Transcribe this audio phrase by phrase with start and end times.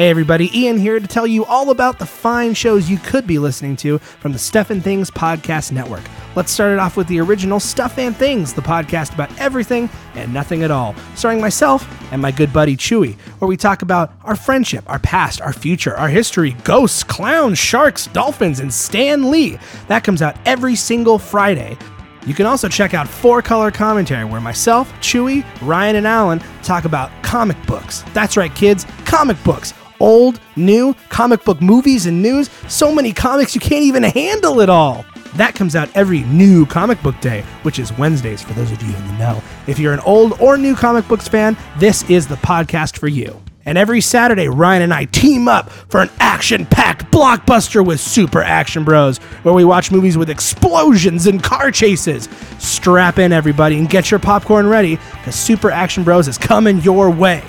[0.00, 3.38] Hey everybody, Ian here to tell you all about the fine shows you could be
[3.38, 6.00] listening to from the Stuff and Things Podcast Network.
[6.34, 10.32] Let's start it off with the original Stuff and Things, the podcast about everything and
[10.32, 14.36] nothing at all, starring myself and my good buddy Chewy, where we talk about our
[14.36, 19.58] friendship, our past, our future, our history, ghosts, clowns, sharks, dolphins, and Stan Lee.
[19.88, 21.76] That comes out every single Friday.
[22.24, 26.86] You can also check out Four Color Commentary, where myself, Chewy, Ryan, and Alan talk
[26.86, 28.02] about comic books.
[28.14, 29.74] That's right, kids, comic books.
[30.00, 32.50] Old, new, comic book movies and news.
[32.68, 35.04] So many comics you can't even handle it all.
[35.36, 38.94] That comes out every new comic book day, which is Wednesdays for those of you
[38.94, 39.42] in the know.
[39.68, 43.40] If you're an old or new comic books fan, this is the podcast for you.
[43.66, 48.42] And every Saturday, Ryan and I team up for an action packed blockbuster with Super
[48.42, 52.28] Action Bros, where we watch movies with explosions and car chases.
[52.58, 57.10] Strap in, everybody, and get your popcorn ready, because Super Action Bros is coming your
[57.10, 57.44] way.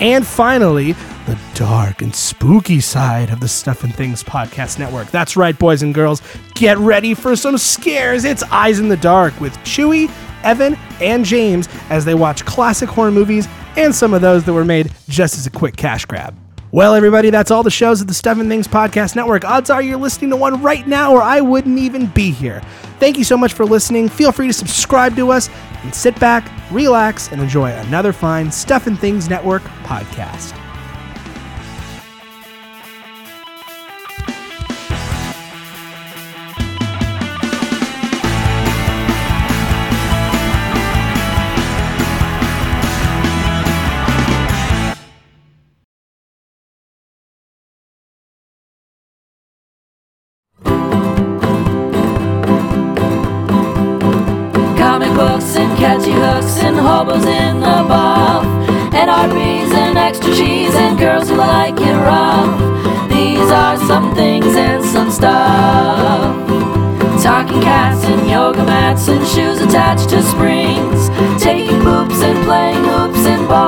[0.00, 0.94] And finally,
[1.26, 5.10] the dark and spooky side of the Stuff and Things Podcast Network.
[5.10, 6.22] That's right, boys and girls.
[6.54, 8.24] Get ready for some scares.
[8.24, 10.10] It's Eyes in the Dark with Chewy,
[10.42, 14.64] Evan, and James as they watch classic horror movies and some of those that were
[14.64, 16.36] made just as a quick cash grab.
[16.72, 19.44] Well, everybody, that's all the shows of the Stuff and Things Podcast Network.
[19.44, 22.62] Odds are you're listening to one right now, or I wouldn't even be here.
[22.98, 24.08] Thank you so much for listening.
[24.08, 25.50] Feel free to subscribe to us
[25.82, 30.58] and sit back, relax, and enjoy another fine Stuff and Things Network podcast.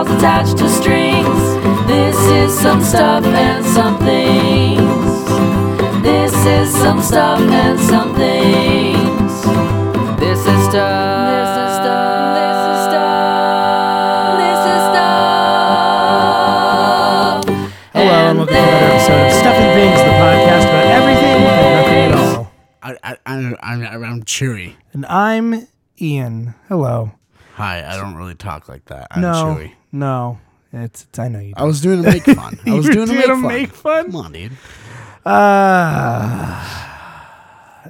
[0.04, 1.26] Balls attached to strings.
[1.86, 4.80] This is some stuff and some things.
[6.02, 9.42] This is some stuff and some things.
[10.20, 11.28] This is stuff.
[11.30, 12.36] This is stuff.
[12.36, 14.38] This is stuff.
[14.40, 16.24] This is stuff.
[17.92, 21.72] Hello, and welcome to another episode of Stuff and Things, the podcast about everything and
[21.76, 22.52] nothing at all.
[22.82, 24.74] I, I, I'm, I'm, I'm chewy.
[24.92, 25.66] And I'm
[26.00, 26.54] Ian.
[26.68, 27.12] Hello.
[27.54, 29.08] Hi, I don't really talk like that.
[29.12, 29.72] I'm no, chewy.
[29.92, 30.40] no,
[30.72, 31.54] it's, it's I know you.
[31.56, 32.58] I was doing a make fun.
[32.66, 33.42] I was doing a were make fun.
[33.46, 34.06] make fun?
[34.06, 34.52] Come on, dude.
[35.24, 36.90] Uh,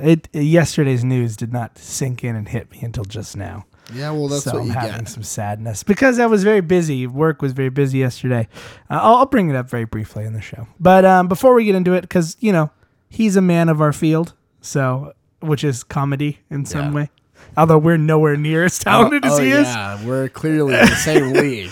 [0.01, 3.65] it yesterday's news did not sink in and hit me until just now.
[3.93, 5.09] Yeah, well, that's so what I'm you having get.
[5.09, 7.07] some sadness because I was very busy.
[7.07, 8.49] Work was very busy yesterday.
[8.91, 10.67] Uh, I'll, I'll bring it up very briefly in the show.
[10.81, 12.71] But um, before we get into it, because you know
[13.11, 14.33] he's a man of our field,
[14.63, 16.93] so which is comedy in some Yeah.
[16.95, 17.11] way.
[17.57, 19.67] Although we're nowhere near as oh, talented oh, as he oh, is.
[19.67, 21.71] yeah, we're clearly in the same league.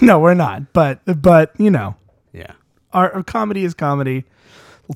[0.00, 0.72] No, we're not.
[0.72, 1.96] But but you know,
[2.32, 2.52] Yeah.
[2.92, 4.24] our, our comedy is comedy.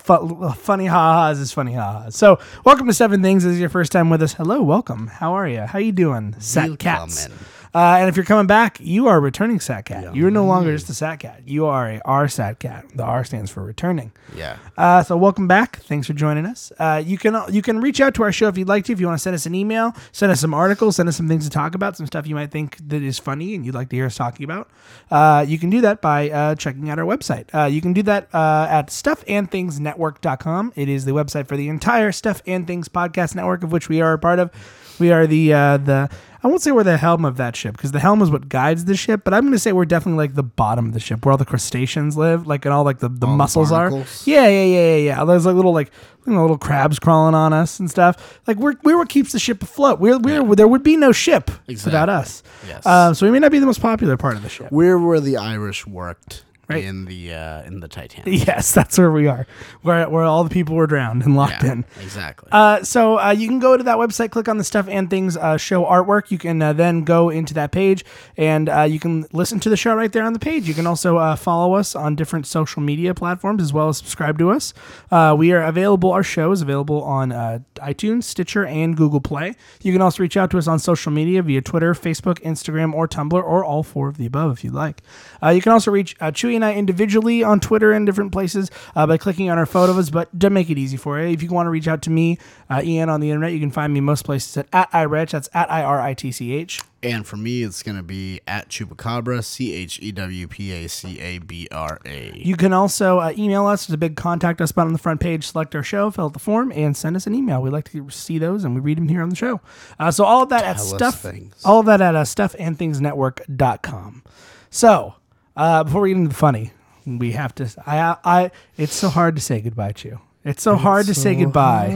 [0.01, 2.15] Fu- funny ha-has is funny ha-has.
[2.15, 3.45] So, welcome to Stuff and Things.
[3.45, 4.35] This is your first time with us.
[4.35, 5.07] Hello, welcome.
[5.07, 5.61] How are you?
[5.63, 7.27] How you doing, Sat Cats?
[7.75, 10.15] Uh, and if you're coming back, you are a returning Sat Cat.
[10.15, 11.43] You're no longer just a Sat Cat.
[11.47, 12.87] You are a R Sat Cat.
[12.95, 14.13] The R stands for returning.
[14.35, 14.57] Yeah.
[14.77, 15.77] Uh, so welcome back.
[15.79, 16.73] Thanks for joining us.
[16.79, 18.93] Uh, you can you can reach out to our show if you'd like to.
[18.93, 21.29] If you want to send us an email, send us some articles, send us some
[21.29, 23.89] things to talk about, some stuff you might think that is funny and you'd like
[23.91, 24.71] to hear us talking about.
[25.11, 27.47] Uh, you can do that by uh, checking out our website.
[27.55, 30.73] Uh, you can do that uh, at stuffandthingsnetwork.com.
[30.77, 34.01] It is the website for the entire Stuff and Things podcast network, of which we
[34.01, 34.51] are a part of.
[34.99, 36.11] We are the uh, the
[36.43, 38.85] I won't say we're the helm of that ship because the helm is what guides
[38.85, 41.25] the ship, but I'm going to say we're definitely like the bottom of the ship
[41.25, 43.91] where all the crustaceans live, like and all like the, the All the are.
[44.25, 45.25] Yeah, yeah, yeah, yeah, yeah.
[45.25, 45.91] There's like little like
[46.27, 48.41] you know, little crabs crawling on us and stuff.
[48.47, 49.99] Like we're we're what keeps the ship afloat.
[49.99, 52.43] We're we're there would be no ship without us.
[52.67, 52.87] Yes.
[52.87, 54.71] Um, so we may not be the most popular part of the ship.
[54.71, 56.85] We're where the Irish worked Right.
[56.85, 58.27] in the uh, in the Titanic.
[58.47, 59.47] Yes, that's where we are.
[59.83, 61.85] Where where all the people were drowned and locked Yeah, in.
[62.03, 62.49] exactly.
[62.53, 65.37] Uh, so uh, you can go to that website, click on the stuff and things
[65.37, 66.31] uh, show artwork.
[66.31, 68.05] You can uh, then go into that page
[68.37, 70.69] and uh, you can listen to the show right there on the page.
[70.69, 74.39] You can also uh, follow us on different social media platforms as well as subscribe
[74.39, 74.75] to us.
[75.11, 76.13] Uh, we are available.
[76.13, 79.55] Our show is available on uh, iTunes, Stitcher, and Google Play.
[79.83, 83.09] You can also reach out to us on social media via Twitter, Facebook, Instagram, or
[83.09, 85.01] Tumblr, or all four of the above if you'd like.
[85.43, 88.71] Uh, you can also reach uh, Chewy and I individually on Twitter and different places
[88.97, 91.49] uh, by clicking on our photos, but to make it easy for you, if you
[91.51, 92.39] want to reach out to me,
[92.69, 95.31] uh, Ian, on the internet, you can find me most places at, at iRitch.
[95.31, 96.81] That's at I R I T C H.
[97.01, 100.89] And for me, it's going to be at Chewpacabra, C H E W P A
[100.89, 102.33] C A B R A.
[102.35, 103.87] You can also uh, email us.
[103.87, 105.47] There's a big contact us button on the front page.
[105.47, 107.63] Select our show, fill out the form, and send us an email.
[107.63, 109.61] We like to see those, and we read them here on the show.
[110.01, 111.63] Uh, so all of that at Tell us stuff, things.
[111.65, 114.23] all of that at uh, stuffandthingsnetwork.com.
[114.71, 115.15] So
[115.59, 116.71] uh, before we get into the funny,
[117.05, 117.69] we have to.
[117.87, 118.51] I, I.
[118.77, 120.21] It's so hard to say goodbye to you.
[120.45, 121.89] It's so hard to say goodbye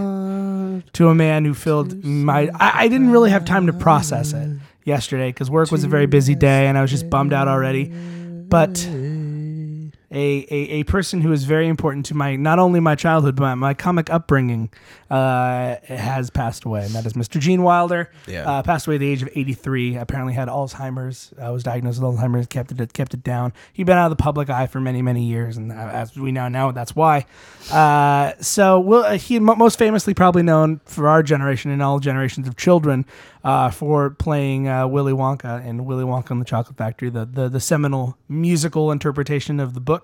[0.93, 2.51] to a man who filled my.
[2.61, 6.07] I, I didn't really have time to process it yesterday because work was a very
[6.07, 7.85] busy day and I was just bummed out already.
[7.87, 8.87] But
[10.13, 13.43] a, a, a person who is very important to my not only my childhood but
[13.43, 14.71] my, my comic upbringing
[15.13, 17.39] uh, has passed away, and that is Mr.
[17.39, 18.11] Gene Wilder.
[18.27, 18.49] Yeah.
[18.49, 19.97] Uh, passed away at the age of 83.
[19.97, 21.35] Apparently had Alzheimer's.
[21.39, 22.47] Uh, was diagnosed with Alzheimer's.
[22.47, 23.53] Kept it kept it down.
[23.75, 26.33] He'd been out of the public eye for many many years, and uh, as we
[26.33, 27.27] now know, that's why.
[27.71, 31.99] Uh, so we'll, uh, he mo- most famously probably known for our generation and all
[31.99, 33.05] generations of children
[33.45, 37.51] uh, for playing uh, Willy Wonka in Willy Wonka and the Chocolate Factory, the, the
[37.51, 40.02] the seminal musical interpretation of the book.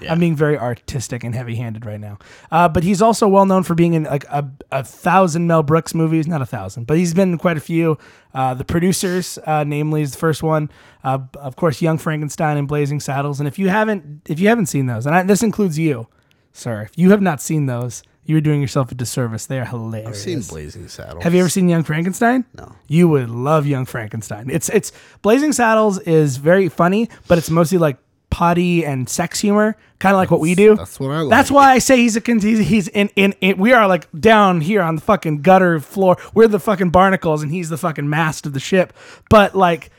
[0.00, 0.12] Yeah.
[0.12, 2.18] I'm being very artistic and heavy-handed right now,
[2.52, 5.92] uh, but he's also well known for being in like a, a thousand Mel Brooks
[5.92, 7.98] movies, not a thousand, but he's been in quite a few.
[8.32, 10.70] Uh, the producers, uh, namely, is the first one.
[11.02, 13.40] Uh, of course, Young Frankenstein and Blazing Saddles.
[13.40, 16.06] And if you haven't, if you haven't seen those, and I, this includes you,
[16.52, 19.46] sir, if you have not seen those, you're doing yourself a disservice.
[19.46, 20.08] They are hilarious.
[20.08, 21.24] I've seen Blazing Saddles.
[21.24, 22.44] Have you ever seen Young Frankenstein?
[22.56, 22.76] No.
[22.86, 24.48] You would love Young Frankenstein.
[24.48, 24.92] It's it's
[25.22, 27.96] Blazing Saddles is very funny, but it's mostly like
[28.38, 30.76] potty and sex humor, kind of like what we do.
[30.76, 31.30] That's what I like.
[31.30, 34.08] That's why I say he's a con- he's, he's in, in in we are like
[34.12, 36.16] down here on the fucking gutter floor.
[36.34, 38.92] We're the fucking barnacles, and he's the fucking mast of the ship.
[39.28, 39.90] But like.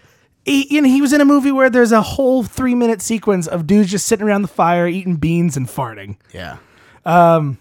[0.45, 3.45] He, you know, he was in a movie where there's a whole three minute sequence
[3.45, 6.15] of dudes just sitting around the fire eating beans and farting.
[6.33, 6.57] Yeah.
[7.05, 7.59] Um,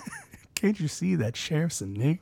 [0.54, 2.20] can't you see that sheriff's a Nick?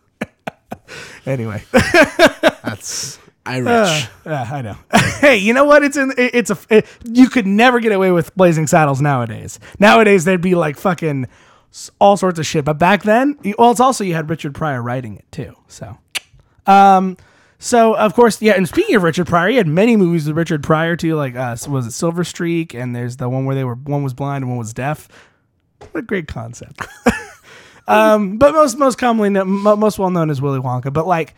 [1.25, 4.07] anyway, That's Irish.
[4.25, 4.77] Yeah, I know.
[5.21, 5.83] hey, you know what?
[5.83, 6.13] It's in.
[6.17, 6.59] it- It's a.
[6.71, 9.59] it- you could never get away with Blazing Saddles nowadays.
[9.79, 11.27] Nowadays, there'd be like fucking
[12.01, 12.65] all sorts of shit.
[12.65, 15.55] But back then, well, it's also you had Richard Pryor writing it too.
[15.69, 15.97] So,
[16.67, 17.17] um,
[17.59, 18.53] so of course, yeah.
[18.53, 21.17] And speaking of Richard Pryor, he had many movies with Richard Pryor too.
[21.17, 22.75] Like, uh, was it Silver Streak?
[22.75, 25.09] And there's the one where they were one was blind and one was deaf.
[25.91, 26.87] What a great concept.
[27.89, 30.93] um, but most most commonly, most well known is Willy Wonka.
[30.93, 31.35] But like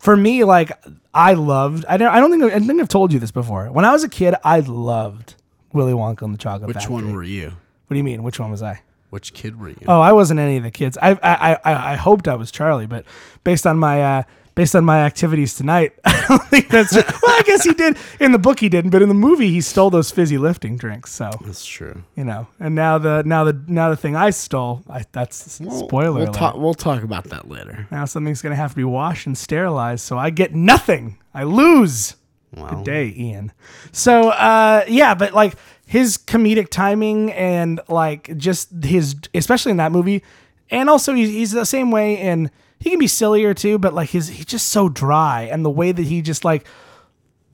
[0.00, 0.72] for me, like
[1.14, 1.84] I loved.
[1.88, 2.08] I don't.
[2.12, 2.42] I don't think.
[2.52, 3.70] I think I've told you this before.
[3.70, 5.36] When I was a kid, I loved
[5.72, 6.94] Willy Wonka and the Chocolate Which Factory.
[6.94, 7.50] one were you?
[7.86, 8.22] What do you mean?
[8.22, 8.82] Which one was I?
[9.10, 9.76] Which kid were you?
[9.86, 10.98] Oh, I wasn't any of the kids.
[11.00, 13.04] I I I, I hoped I was Charlie, but
[13.44, 14.22] based on my uh,
[14.60, 16.92] based on my activities tonight, I don't think that's.
[16.92, 17.02] True.
[17.22, 18.60] Well, I guess he did in the book.
[18.60, 21.12] He didn't, but in the movie, he stole those fizzy lifting drinks.
[21.12, 22.04] So That's true.
[22.14, 26.24] you know, and now the now the now the thing I stole, I, that's spoiler
[26.24, 26.56] We'll talk.
[26.58, 27.88] We'll talk about that later.
[27.90, 31.18] Now something's gonna have to be washed and sterilized, so I get nothing.
[31.32, 32.16] I lose.
[32.54, 33.52] Well, Good day, Ian.
[33.92, 35.54] So uh yeah, but like
[35.86, 40.22] his comedic timing and like just his especially in that movie,
[40.68, 44.10] and also he's, he's the same way and he can be sillier too, but like
[44.10, 46.66] his he's just so dry and the way that he just like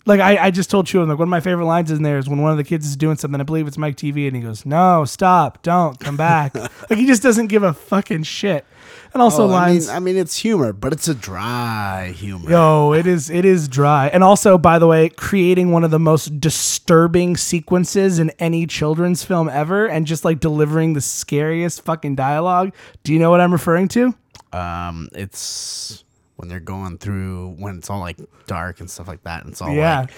[0.06, 2.28] like I, I just told Chewin, like one of my favorite lines in there is
[2.28, 4.42] when one of the kids is doing something, I believe it's Mike TV, and he
[4.42, 6.54] goes, No, stop, don't, come back.
[6.54, 8.64] like he just doesn't give a fucking shit.
[9.12, 12.48] And also Oh, I lines mean, I mean, it's humor, but it's a dry humor.
[12.48, 14.06] Yo, it is it is dry.
[14.08, 19.24] And also, by the way, creating one of the most disturbing sequences in any children's
[19.24, 22.72] film ever and just like delivering the scariest fucking dialogue.
[23.02, 24.14] Do you know what I'm referring to?
[24.56, 26.04] Um, it's
[26.36, 29.62] when they're going through when it's all like dark and stuff like that, and it's
[29.62, 30.00] all yeah.
[30.00, 30.10] like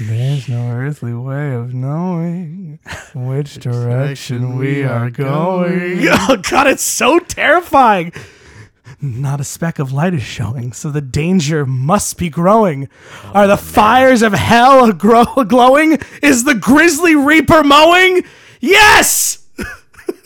[0.00, 2.80] There's no earthly way of knowing
[3.14, 6.06] which direction we are going.
[6.10, 8.12] Oh god, it's so terrifying.
[9.00, 12.88] Not a speck of light is showing, so the danger must be growing.
[13.32, 15.98] Are the fires of hell grow- glowing?
[16.22, 18.24] Is the grisly reaper mowing?
[18.60, 19.37] Yes!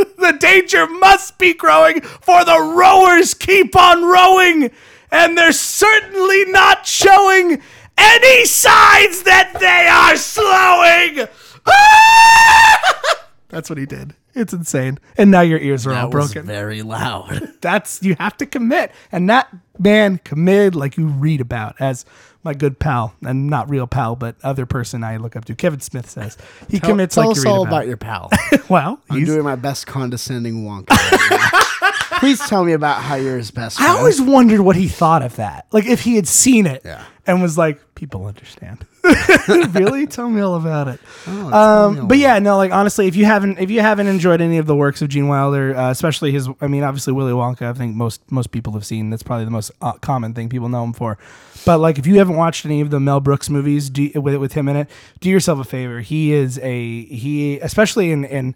[0.18, 4.70] the danger must be growing, for the rowers keep on rowing,
[5.10, 7.62] and they're certainly not showing
[7.98, 11.28] any signs that they are slowing.
[13.48, 14.14] That's what he did.
[14.34, 14.98] It's insane.
[15.18, 16.46] And now your ears are all that was broken.
[16.46, 17.52] very loud.
[17.60, 18.90] That's you have to commit.
[19.10, 19.48] And that
[19.78, 22.04] man committed like you read about as
[22.44, 25.54] my good pal, and not real pal, but other person I look up to.
[25.54, 26.36] Kevin Smith says
[26.68, 27.72] he Tell, commits tell like you us read all about.
[27.72, 28.30] about your pal.
[28.68, 30.88] well, I'm he's, doing my best condescending Wonka.
[30.90, 32.18] right.
[32.18, 33.92] Please tell me about how you're his best Friend.
[33.92, 35.66] I always wondered what he thought of that.
[35.72, 37.04] Like if he had seen it Yeah.
[37.28, 38.86] and was like, people understand.
[39.48, 40.06] really?
[40.06, 41.00] Tell me all about it.
[41.26, 44.58] Oh, Um, but yeah, no, like honestly, if you haven't if you haven't enjoyed any
[44.58, 47.72] of the works of Gene Wilder, uh, especially his, I mean, obviously Willy Wonka, I
[47.72, 49.10] think most most people have seen.
[49.10, 51.18] That's probably the most uh, common thing people know him for.
[51.64, 54.52] But like, if you haven't watched any of the Mel Brooks movies do, with with
[54.52, 54.88] him in it,
[55.20, 56.00] do yourself a favor.
[56.00, 58.54] He is a he, especially in in.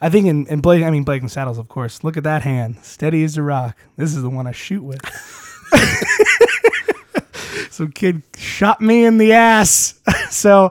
[0.00, 2.04] I think in, in Blake, I mean Blake and Saddles, of course.
[2.04, 3.76] Look at that hand, steady as a rock.
[3.96, 5.00] This is the one I shoot with.
[7.74, 9.94] Some kid shot me in the ass.
[10.30, 10.70] so,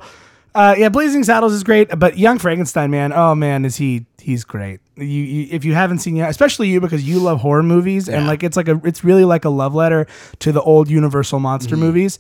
[0.56, 4.06] uh, yeah, Blazing Saddles is great, but Young Frankenstein, man, oh man, is he?
[4.20, 4.80] He's great.
[4.96, 8.26] You, you if you haven't seen, it, especially you because you love horror movies, and
[8.26, 10.08] like it's like a, it's really like a love letter
[10.40, 12.20] to the old Universal monster movies.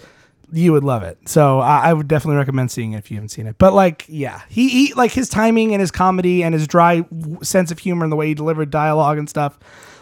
[0.51, 1.17] You would love it.
[1.29, 3.57] So I, I would definitely recommend seeing it if you haven't seen it.
[3.57, 7.39] But like, yeah, he, he like his timing and his comedy and his dry w-
[7.41, 9.57] sense of humor and the way he delivered dialogue and stuff,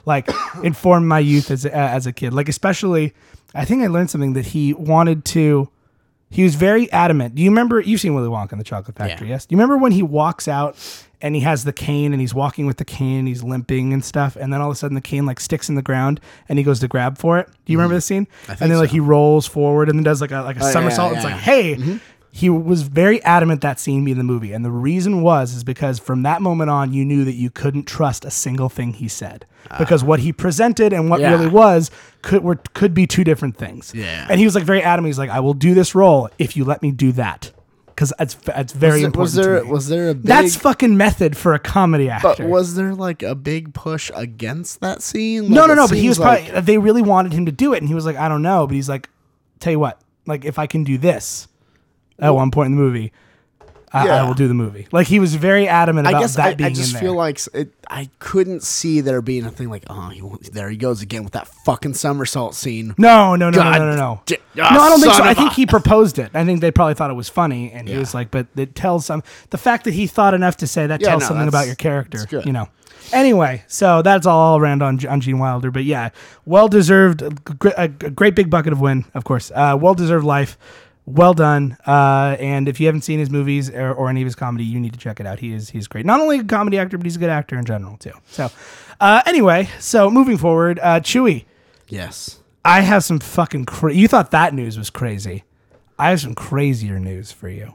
[0.05, 0.27] like
[0.63, 2.33] informed my youth as a, as a kid.
[2.33, 3.13] Like especially,
[3.53, 5.69] I think I learned something that he wanted to.
[6.29, 7.35] He was very adamant.
[7.35, 7.81] Do you remember?
[7.81, 9.33] You've seen Willy Wonka in the Chocolate Factory, Yeah.
[9.33, 9.45] yes?
[9.45, 10.77] Do you remember when he walks out
[11.21, 14.03] and he has the cane and he's walking with the cane and he's limping and
[14.03, 16.57] stuff, and then all of a sudden the cane like sticks in the ground and
[16.57, 17.47] he goes to grab for it?
[17.65, 18.27] Do you remember the scene?
[18.45, 18.63] Mm-hmm.
[18.63, 18.93] and then like so.
[18.93, 21.11] he rolls forward and then does like a like a yeah, somersault.
[21.11, 21.97] yeah, it's like, hey, Mm-hmm.
[22.31, 22.39] Hey.
[22.39, 25.63] He was very adamant that scene be in the movie, and the reason was is
[25.63, 29.07] because from that moment on, you knew that you couldn't trust a single thing he
[29.07, 29.45] said
[29.77, 31.23] because what he presented and what Ah.
[31.23, 31.31] Yeah.
[31.31, 33.91] really was could were, could be two different things.
[33.95, 34.27] Yeah.
[34.29, 35.09] and he was like very adamant.
[35.09, 37.51] He's like, I will do this role if you let me do that.
[37.87, 39.71] Because it's, it's very was, there- important.
[39.71, 42.35] was there was there a big That's fucking method for a comedy actor.
[42.39, 45.49] but was there like a big push against that scene?
[45.51, 45.87] no, Like, no, it no.
[45.87, 48.05] But he was like- probably they really wanted him to do it, and he was
[48.05, 48.65] like, I don't know.
[48.65, 49.09] But he's like,
[49.59, 51.47] tell you what, like if I can do this
[52.21, 53.11] at one point in the movie,
[53.93, 54.87] I, I will do the movie.
[54.91, 57.39] Like he was very adamant about I guess that I, being I just feel like
[57.53, 61.25] it, I couldn't see there being a thing like, oh, he, there he goes again
[61.25, 62.95] with that fucking somersault scene.
[62.97, 64.21] No, no, no, no, God no, no, no.
[64.55, 65.23] no, ah, I don't think so.
[65.23, 66.31] I think he proposed it.
[66.33, 69.05] I think they probably thought it was funny, and he was like, but it tells
[69.05, 69.23] some.
[69.49, 71.75] The fact that he thought enough to say that Yeah, tells no, something about your
[71.75, 72.25] character.
[72.29, 72.45] good.
[72.45, 72.69] You know.
[73.11, 76.11] Anyway, so that's all around on on Gene Wilder, but yeah,
[76.45, 77.33] well deserved, a,
[77.75, 79.51] a great big bucket of win, of course.
[79.53, 80.57] Uh, well deserved life,
[81.05, 81.77] well done.
[81.85, 84.79] Uh, and if you haven't seen his movies or, or any of his comedy, you
[84.79, 85.39] need to check it out.
[85.39, 86.05] He is he's great.
[86.05, 88.13] Not only a comedy actor, but he's a good actor in general too.
[88.27, 88.49] So,
[88.99, 91.45] uh, anyway, so moving forward, uh, Chewy.
[91.87, 92.39] Yes.
[92.63, 95.43] I have some fucking cra- you thought that news was crazy.
[95.97, 97.73] I have some crazier news for you.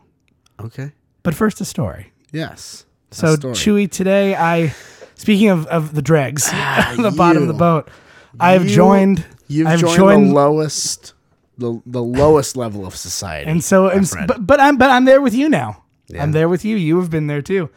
[0.60, 0.92] Okay.
[1.22, 2.12] But first a story.
[2.32, 2.84] Yes.
[3.10, 3.54] A So story.
[3.54, 4.74] Chewy, today I
[5.16, 7.88] speaking of, of the dregs on the bottom of the boat,
[8.38, 11.12] I have You- joined You've I've joined, joined- the lowest,
[11.58, 13.50] the the lowest level of society.
[13.50, 14.28] and so and, friend.
[14.28, 15.84] but but I'm but I'm there with you now.
[16.08, 16.22] Yeah.
[16.22, 16.76] I'm there with you.
[16.76, 17.70] You have been there too.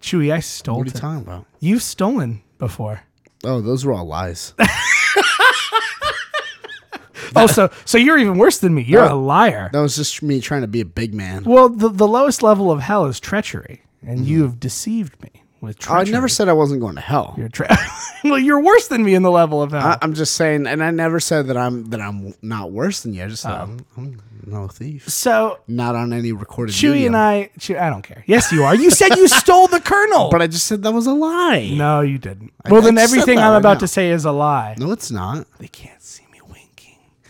[0.00, 1.00] Chewy, I stole what are you it.
[1.00, 1.46] talking about?
[1.60, 3.02] You've stolen before.
[3.44, 4.54] Oh, those were all lies.
[7.36, 8.82] Oh, so so you're even worse than me.
[8.82, 9.70] You're a liar.
[9.72, 11.44] That was just me trying to be a big man.
[11.44, 14.28] Well, the, the lowest level of hell is treachery, and mm-hmm.
[14.28, 15.92] you have deceived me with Mm-hmm.
[15.92, 17.34] I never said I wasn't going to hell.
[17.36, 17.76] You're tra-
[18.24, 19.80] well, you're worse than me in the level of hell.
[19.86, 23.14] I, I'm just saying, and I never said that I'm that I'm not worse than
[23.14, 23.24] you.
[23.24, 25.08] I just said I'm, I'm no thief.
[25.08, 27.14] so Not on any recorded Chewy medium.
[27.14, 28.24] and I, I don't care.
[28.26, 28.74] Yes, you are.
[28.74, 30.30] You said you stole the colonel.
[30.30, 31.72] But I just said that was a lie.
[31.76, 32.52] no, you didn't.
[32.68, 33.80] Well, I then everything I'm right about now.
[33.80, 34.76] to say is a lie.
[34.78, 35.46] No, it's not.
[35.58, 36.24] They can't see.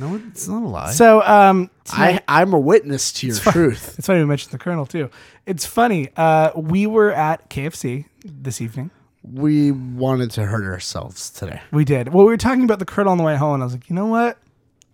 [0.01, 0.91] No, it's not a lie.
[0.93, 3.97] So, um, I I'm a witness to your truth.
[3.99, 5.11] it's funny we mentioned the colonel too.
[5.47, 6.09] It's funny.
[6.17, 8.91] Uh, we were at KFC this evening.
[9.23, 11.61] We wanted to hurt ourselves today.
[11.71, 12.09] We did.
[12.15, 13.91] Well, we were talking about the colonel on the way home, and I was like,
[13.91, 14.39] you know what?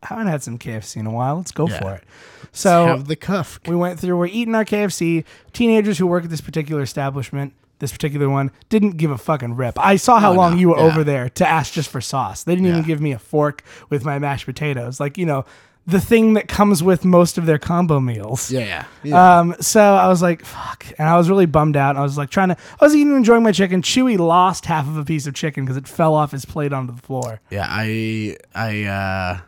[0.02, 1.36] I haven't had some KFC in a while.
[1.36, 1.78] Let's go Yeah.
[1.80, 2.04] for it.
[2.52, 3.60] So Have the cuff.
[3.66, 4.16] we went through.
[4.18, 5.24] We're eating our KFC.
[5.52, 9.78] Teenagers who work at this particular establishment, this particular one, didn't give a fucking rip.
[9.78, 10.58] I saw how Oh, long no.
[10.58, 10.84] you were Yeah.
[10.84, 12.42] over there to ask just for sauce.
[12.44, 14.98] They didn't even give me a fork with my mashed potatoes.
[15.00, 15.44] Like you know,
[15.88, 18.50] the thing that comes with most of their combo meals.
[18.50, 18.84] Yeah, yeah.
[19.04, 19.38] yeah.
[19.40, 20.84] Um, so I was like, fuck.
[20.98, 21.96] And I was really bummed out.
[21.96, 23.82] I was like trying to, I was even enjoying my chicken.
[23.82, 26.92] Chewy lost half of a piece of chicken because it fell off his plate onto
[26.94, 27.40] the floor.
[27.50, 29.38] yeah, I I uh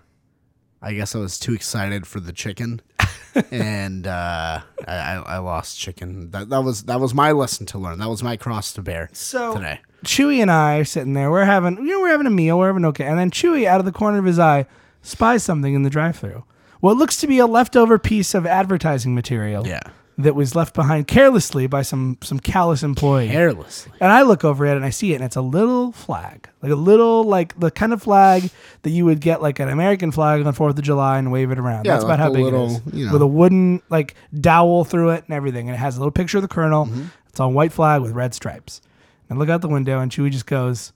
[0.80, 2.82] I guess I was too excited for the chicken.
[3.50, 6.30] and uh I, I lost chicken.
[6.30, 7.98] That that was that was my lesson to learn.
[7.98, 9.80] That was my cross to bear So today.
[10.04, 11.30] Chewy and I are sitting there.
[11.30, 12.58] We're having, you know, we're having a meal.
[12.58, 13.04] We're having okay.
[13.04, 14.66] And then Chewy, out of the corner of his eye,
[15.02, 16.44] spies something in the drive-through.
[16.80, 19.66] What looks to be a leftover piece of advertising material.
[19.66, 19.80] Yeah.
[20.20, 23.28] That was left behind carelessly by some some callous employee.
[23.28, 23.92] Carelessly.
[24.00, 26.48] And I look over at it and I see it, and it's a little flag,
[26.60, 28.50] like a little, like the kind of flag
[28.82, 31.58] that you would get like an American flag on Fourth of July and wave it
[31.60, 31.84] around.
[31.86, 33.12] Yeah, That's about how big little, it is, you know.
[33.12, 36.38] with a wooden like dowel through it and everything, and it has a little picture
[36.38, 36.86] of the colonel.
[36.86, 37.04] Mm-hmm.
[37.28, 38.80] It's on white flag with red stripes.
[39.28, 40.92] And I look out the window, and Chewy just goes,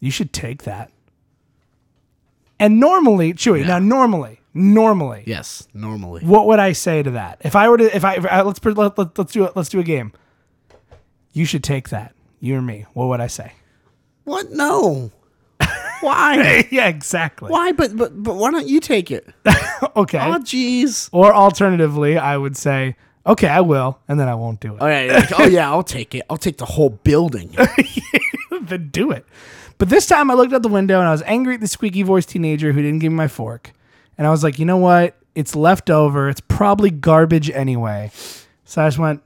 [0.00, 0.90] "You should take that."
[2.58, 6.22] And normally, Chewy, now normally, normally, Yes, normally.
[6.24, 7.40] what would I say to that?
[7.42, 9.56] If I were to, if I, if I let's let, let, let's do it.
[9.56, 10.12] Let's do a game.
[11.32, 12.14] You should take that.
[12.40, 12.86] You or me.
[12.94, 13.52] What would I say?
[14.24, 14.50] What?
[14.50, 15.12] No.
[16.00, 16.66] Why?
[16.70, 17.50] yeah, exactly.
[17.50, 17.72] Why?
[17.72, 19.28] But but but why don't you take it?
[19.96, 20.18] Okay.
[20.18, 21.08] Oh, jeez.
[21.10, 24.78] Or alternatively, I would say, okay, I will, and then I won't do it.
[24.80, 26.22] Oh yeah, like, oh yeah, I'll take it.
[26.30, 27.56] I'll take the whole building.
[28.60, 29.24] then do it.
[29.78, 32.02] But this time I looked out the window and I was angry at the squeaky
[32.02, 33.72] voiced teenager who didn't give me my fork.
[34.20, 35.16] And I was like, you know what?
[35.34, 36.28] It's left over.
[36.28, 38.10] It's probably garbage anyway.
[38.66, 39.22] So I just went,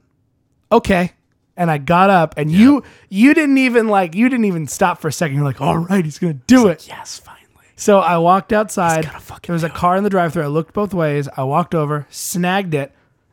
[0.71, 1.11] okay.
[1.57, 5.09] And I got up and you you didn't even like you didn't even stop for
[5.09, 5.35] a second.
[5.35, 6.87] You're like, all right, he's gonna do it.
[6.87, 7.43] yes, finally.
[7.75, 9.03] So I walked outside.
[9.07, 10.45] gotta fucking There was a car in the drive-through.
[10.45, 11.29] I looked both ways.
[11.37, 12.93] I walked over, snagged it,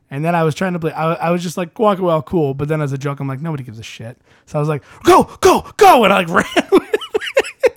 [0.09, 0.93] and then I was trying to play.
[0.93, 2.55] I, I was just like walking well, cool.
[2.55, 4.17] But then as a joke, I'm like, nobody gives a shit.
[4.47, 6.81] So I was like, go, go, go, and I like ran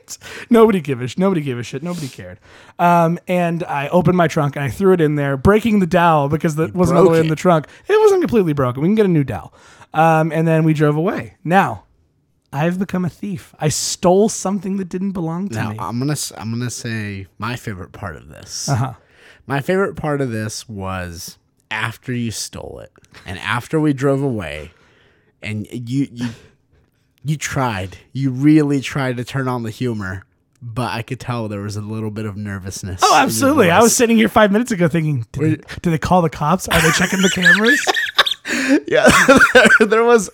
[0.07, 0.51] with it.
[0.51, 1.83] Nobody gave a sh- nobody gave a shit.
[1.83, 2.39] Nobody cared.
[2.79, 6.29] Um, and I opened my trunk and I threw it in there, breaking the dowel
[6.29, 7.31] because that wasn't all the way in it.
[7.31, 7.67] the trunk.
[7.89, 8.83] It wasn't completely broken.
[8.83, 9.53] We can get a new dowel.
[9.93, 11.37] Um, and then we drove away.
[11.45, 11.85] Now.
[12.57, 13.53] I've become a thief.
[13.59, 15.77] I stole something that didn't belong to Now me.
[15.81, 18.69] I'm gonna s- I'm gonna say my favorite part of this.
[18.69, 18.93] Uh-huh.
[19.45, 21.37] My favorite part of this was
[21.69, 22.93] after you stole it
[23.27, 24.71] and after we drove away,
[25.43, 26.29] and you you
[27.25, 27.97] you tried.
[28.13, 30.25] You really tried to turn on the humor,
[30.61, 33.01] but I could tell there was a little bit of nervousness.
[33.03, 33.71] Oh, absolutely.
[33.71, 36.69] I was sitting here five minutes ago thinking, did they, did they call the cops?
[36.69, 37.85] Are they checking the cameras?
[38.87, 39.09] yeah.
[39.79, 40.31] there, there was.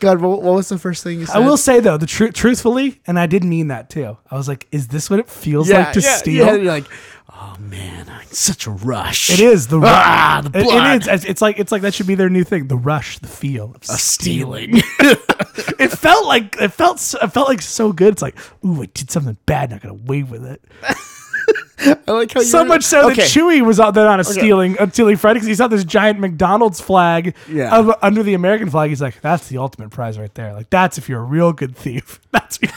[0.00, 1.36] God, what, what was the first thing you said?
[1.36, 4.18] I will say though, the tru- truthfully, and I did mean that too.
[4.30, 6.58] I was like, is this what it feels yeah, like to yeah, steal?
[6.58, 6.86] Yeah, like,
[7.32, 9.30] oh man, such a rush.
[9.30, 10.96] It is the Ah, the blood.
[10.96, 11.08] it is.
[11.08, 12.68] It's- It's like it's like that should be their new thing.
[12.68, 14.74] The rush, the feel of stealing.
[15.78, 18.12] it felt like it felt so, it felt like so good.
[18.14, 19.70] It's like, ooh, I did something bad.
[19.70, 20.62] Not gonna wave with it.
[22.06, 23.16] I like how So much so Okay.
[23.22, 25.84] that Chewy was out there on a stealing uh, stealing Friday because he saw this
[25.84, 27.76] giant McDonald's flag Yeah.
[27.76, 28.88] of- under the American flag.
[28.88, 30.54] He's like, "That's the ultimate prize right there.
[30.54, 32.20] Like that's if you're a real good thief.
[32.30, 32.70] That's can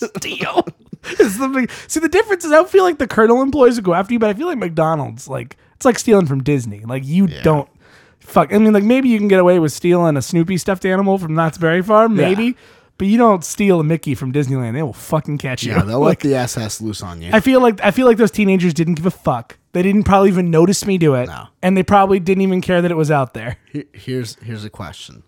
[0.00, 0.66] steal."
[1.02, 3.94] It's the See, the difference is I don't feel like the Colonel employees would go
[3.94, 6.80] after you, but I feel like McDonald's, like it's like stealing from Disney.
[6.80, 7.70] Like you don't
[8.18, 8.52] fuck.
[8.52, 11.34] I mean, like maybe you can get away with stealing a Snoopy stuffed animal from
[11.34, 12.54] Knott's Berry Farm, maybe.
[12.98, 15.72] But you don't steal a Mickey from Disneyland; they will fucking catch you.
[15.72, 17.30] Yeah, they'll like, let the SS loose on you.
[17.32, 19.56] I feel like I feel like those teenagers didn't give a fuck.
[19.72, 21.46] They didn't probably even notice me do it, No.
[21.62, 23.56] and they probably didn't even care that it was out there.
[23.94, 25.22] Here's here's a question.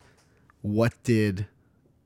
[0.61, 1.47] What did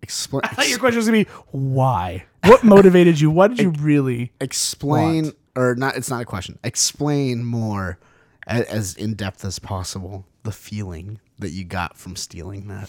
[0.07, 2.25] explain I thought your question was gonna be why?
[2.45, 3.29] What motivated you?
[3.29, 4.33] What did you really?
[4.41, 5.97] explain or not?
[5.97, 6.59] It's not a question.
[6.63, 7.99] Explain more
[8.47, 12.89] as, as in depth as possible the feeling that you got from stealing that.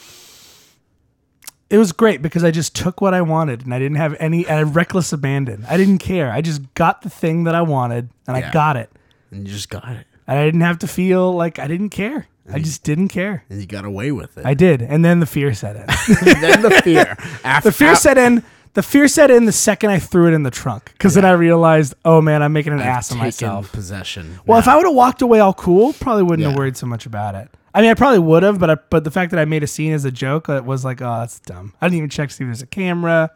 [1.70, 4.48] It was great because I just took what I wanted, and I didn't have any.
[4.48, 5.66] I reckless abandon.
[5.68, 6.32] I didn't care.
[6.32, 8.90] I just got the thing that I wanted, and I got it,
[9.32, 10.06] And you just got it.
[10.28, 12.28] and I didn't have to feel like I didn't care.
[12.52, 13.44] I just didn't care.
[13.50, 14.46] And you got away with it.
[14.46, 15.86] I did, and then the fear set in.
[16.42, 17.18] then the fear.
[17.44, 18.44] After the fear set in.
[18.74, 21.32] The fear set in the second I threw it in the trunk, because then I
[21.32, 23.72] realized, oh man, I'm making an ass of myself.
[23.72, 24.40] possession.
[24.46, 27.08] Well, if I would have walked away all cool, probably wouldn't have worried so much
[27.08, 27.50] about it.
[27.74, 29.68] I mean, I probably would have, but I, but the fact that I made a
[29.68, 31.74] scene as a joke, uh, it was like, oh, that's dumb.
[31.82, 33.32] I didn't even check to see if there's a camera.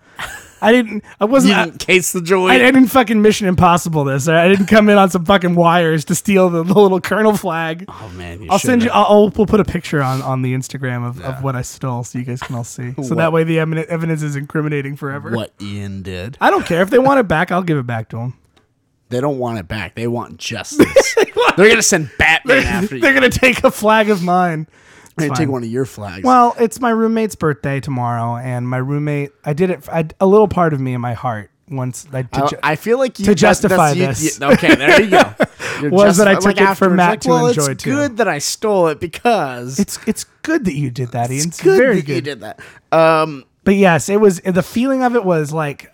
[0.61, 1.03] I didn't.
[1.19, 1.57] I wasn't.
[1.57, 2.49] you didn't case the joy.
[2.49, 4.27] I didn't fucking Mission Impossible this.
[4.27, 7.85] I didn't come in on some fucking wires to steal the, the little Colonel flag.
[7.87, 8.89] oh man, you I'll send you.
[8.89, 8.95] should've.
[8.95, 12.19] I'll, we'll put a picture on on the Instagram of, of what I stole, so
[12.19, 12.93] you guys can all see.
[13.01, 13.17] So What?
[13.17, 15.31] that way the evidence is incriminating forever.
[15.31, 16.37] what Ian did.
[16.39, 17.51] I don't care if they want it back.
[17.51, 18.33] I'll give it back to them.
[19.09, 19.95] They don't want it back.
[19.95, 21.15] They want justice.
[21.57, 23.01] They're gonna send Batman after you.
[23.01, 24.67] They're gonna take a flag of mine.
[25.17, 26.23] Gonna take one of your flags.
[26.23, 29.31] Well, it's my roommate's birthday tomorrow, and my roommate.
[29.45, 29.87] I did it.
[29.89, 32.07] I, a little part of me in my heart once.
[32.13, 34.39] I, to I, ju- I feel like you, to justify you- this.
[34.39, 35.33] you- okay, there you go.
[35.81, 37.91] You're Was that I took it for Matt to well, enjoy, it's too.
[37.91, 41.47] good that I stole it because it's it's good that you did that, Ian.
[41.47, 42.15] It's, good very that good.
[42.15, 42.59] you did that.
[42.91, 45.91] Um, But yes, it was the feeling of it was like.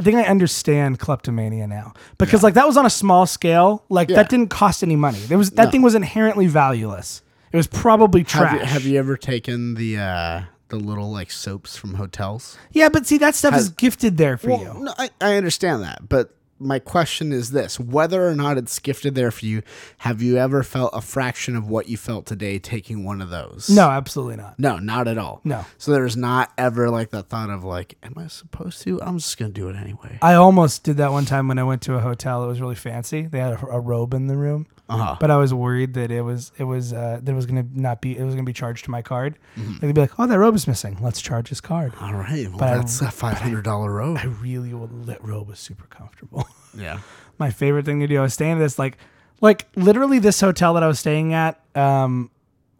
[0.00, 3.82] I think I understand kleptomania now because like that was on a small scale.
[3.88, 4.16] Like Yeah.
[4.16, 5.18] that didn't cost any money.
[5.18, 5.70] There was that No.
[5.72, 7.20] thing was inherently valueless.
[7.52, 8.60] It was probably have trash.
[8.60, 12.58] you, have you ever taken the uh, the little like soaps from hotels?
[12.72, 14.84] Yeah, but see that stuff is gifted there for Well, you.
[14.84, 19.14] no, I, I understand that, but my question is this: whether or not it's gifted
[19.14, 19.62] there for you,
[19.98, 23.70] have you ever felt a fraction of what you felt today taking one of those?
[23.70, 24.58] No, absolutely not.
[24.58, 25.40] no, not at all.
[25.44, 25.64] No.
[25.78, 29.00] So there's not ever like that thought of like, am I supposed to?
[29.00, 30.18] I'm just gonna do it anyway.
[30.20, 32.74] I almost did that one time when I went to a hotel that was really
[32.74, 33.22] fancy.
[33.22, 34.66] They had a, a robe in the room.
[34.90, 35.16] Uh-huh.
[35.20, 38.00] but I was worried that it was it was uh, that it was gonna not
[38.00, 39.38] be it was gonna be charged to my card.
[39.56, 39.72] Mm-hmm.
[39.72, 40.96] Like, they'd be like, "Oh, that robe is missing.
[41.00, 42.48] Let's charge his card." All right.
[42.48, 44.16] Well, But I- that's a five hundred dollar robe.
[44.18, 45.06] I really would.
[45.06, 46.46] That robe was super comfortable.
[46.76, 47.00] yeah.
[47.38, 48.18] my favorite thing to do.
[48.18, 48.96] I was staying at this like
[49.40, 52.30] like literally this hotel that I was staying at um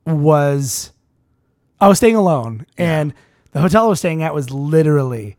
[0.07, 0.93] was
[1.81, 3.13] I was staying alone and
[3.53, 5.37] the hotel I was staying at was literally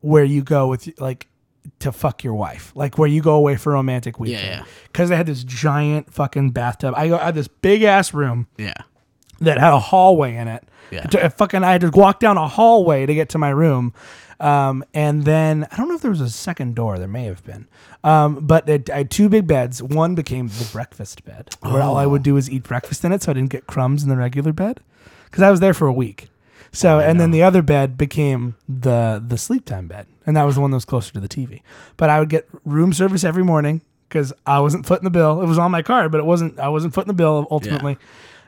[0.00, 1.26] where you go with like
[1.80, 2.72] to fuck your wife.
[2.74, 4.46] Like where you go away for a romantic weekend.
[4.46, 4.64] yeah.
[4.92, 6.94] Cuz they had this giant fucking bathtub.
[6.96, 8.74] I, I had this big ass room Yeah.
[9.40, 10.64] that had a hallway in it.
[10.90, 11.02] Yeah.
[11.04, 13.94] To- fucking, I had to walk down a hallway to get to my room.
[14.40, 16.98] Um, and then I don't know if there was a second door.
[16.98, 17.68] There may have been.
[18.02, 19.80] Um, but it, I had two big beds.
[19.82, 23.22] One became the breakfast bed, where all I would do is eat breakfast in it,
[23.22, 24.80] so I didn't get crumbs in the regular bed,
[25.26, 26.28] because I was there for a week.
[26.72, 30.54] So, and then the other bed became the the sleep time bed, and that was
[30.54, 31.60] the one that was closer to the TV.
[31.98, 35.42] But I would get room service every morning because I wasn't footing the bill.
[35.42, 36.58] It was on my card, but it wasn't.
[36.58, 37.98] I wasn't footing the bill ultimately.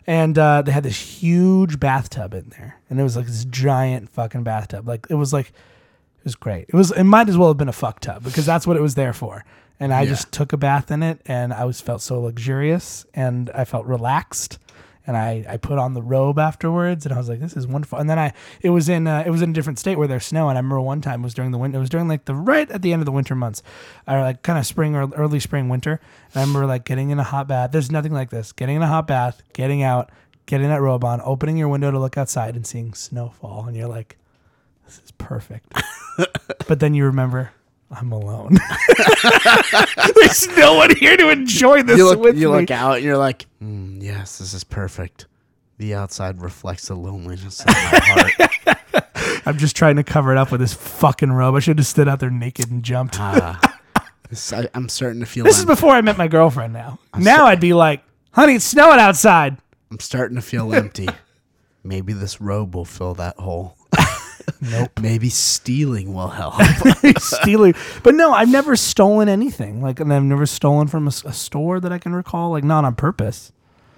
[0.07, 4.11] And uh, they had this huge bathtub in there, and it was like this giant
[4.11, 4.87] fucking bathtub.
[4.89, 6.67] Like it was like it was great.
[6.69, 6.93] It was.
[6.93, 9.13] It might as well have been a fuck tub because that's what it was there
[9.13, 9.45] for.
[9.81, 10.11] And I Yeah.
[10.11, 13.85] just took a bath in it, and I was felt so luxurious, and I felt
[13.87, 14.59] relaxed.
[15.07, 17.99] And I, I put on the robe afterwards, and I was like, "This is wonderful."
[17.99, 20.25] And then I, it was in, uh, it was in a different state where there's
[20.25, 20.49] snow.
[20.49, 21.77] And I remember one time it was during the winter.
[21.77, 23.63] It was during like the right at the end of the winter months,
[24.09, 26.01] or like kind of spring or early spring winter.
[26.33, 27.71] And I remember like getting in a hot bath.
[27.73, 28.53] There's nothing like this.
[28.53, 30.11] Getting in a hot bath, getting out,
[30.47, 33.89] getting that robe on, opening your window to look outside, and seeing snowfall, and you're
[33.89, 34.17] like,
[34.87, 35.71] "This is perfect."
[36.67, 37.53] but then you remember,
[37.95, 38.59] I'm alone.
[40.17, 42.61] There's no one here to enjoy this You look, with you me.
[42.61, 45.27] look out and you're like, "Mm, yes, this is perfect.
[45.79, 49.43] The outside reflects the loneliness of my heart.
[49.47, 51.55] I'm just trying to cover it up with this fucking robe.
[51.55, 53.19] I should have stood out there naked and jumped.
[53.19, 53.61] Ah,
[54.31, 55.45] this, I, I'm starting to feel.
[55.45, 56.73] this is before I met my girlfriend.
[56.73, 58.03] Now, now I'd be like,
[58.33, 59.59] "Honey, it's snowing outside."
[59.91, 61.09] I'm starting to feel empty.
[61.85, 63.77] Maybe this robe will fill that hole.
[64.71, 65.01] Nope.
[65.01, 66.55] Maybe stealing will help.
[67.19, 69.83] Stealing, but no, I've never stolen anything.
[69.83, 72.51] Like, and I've never stolen from a store that I can recall.
[72.51, 73.53] Like, not on purpose.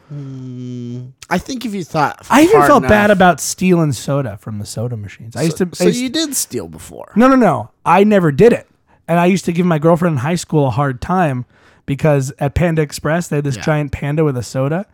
[0.09, 1.07] Hmm.
[1.29, 4.96] I think if you thought, I even felt bad about stealing soda from the soda
[4.96, 5.35] machines.
[5.35, 5.68] I used to.
[5.72, 7.12] So used- you did steal before.
[7.16, 7.70] No, no, no.
[7.85, 8.68] I never did it.
[9.09, 11.44] And I used to give my girlfriend in high school a hard time
[11.87, 13.62] because at Panda Express they had this Yeah.
[13.62, 14.87] giant panda with a soda,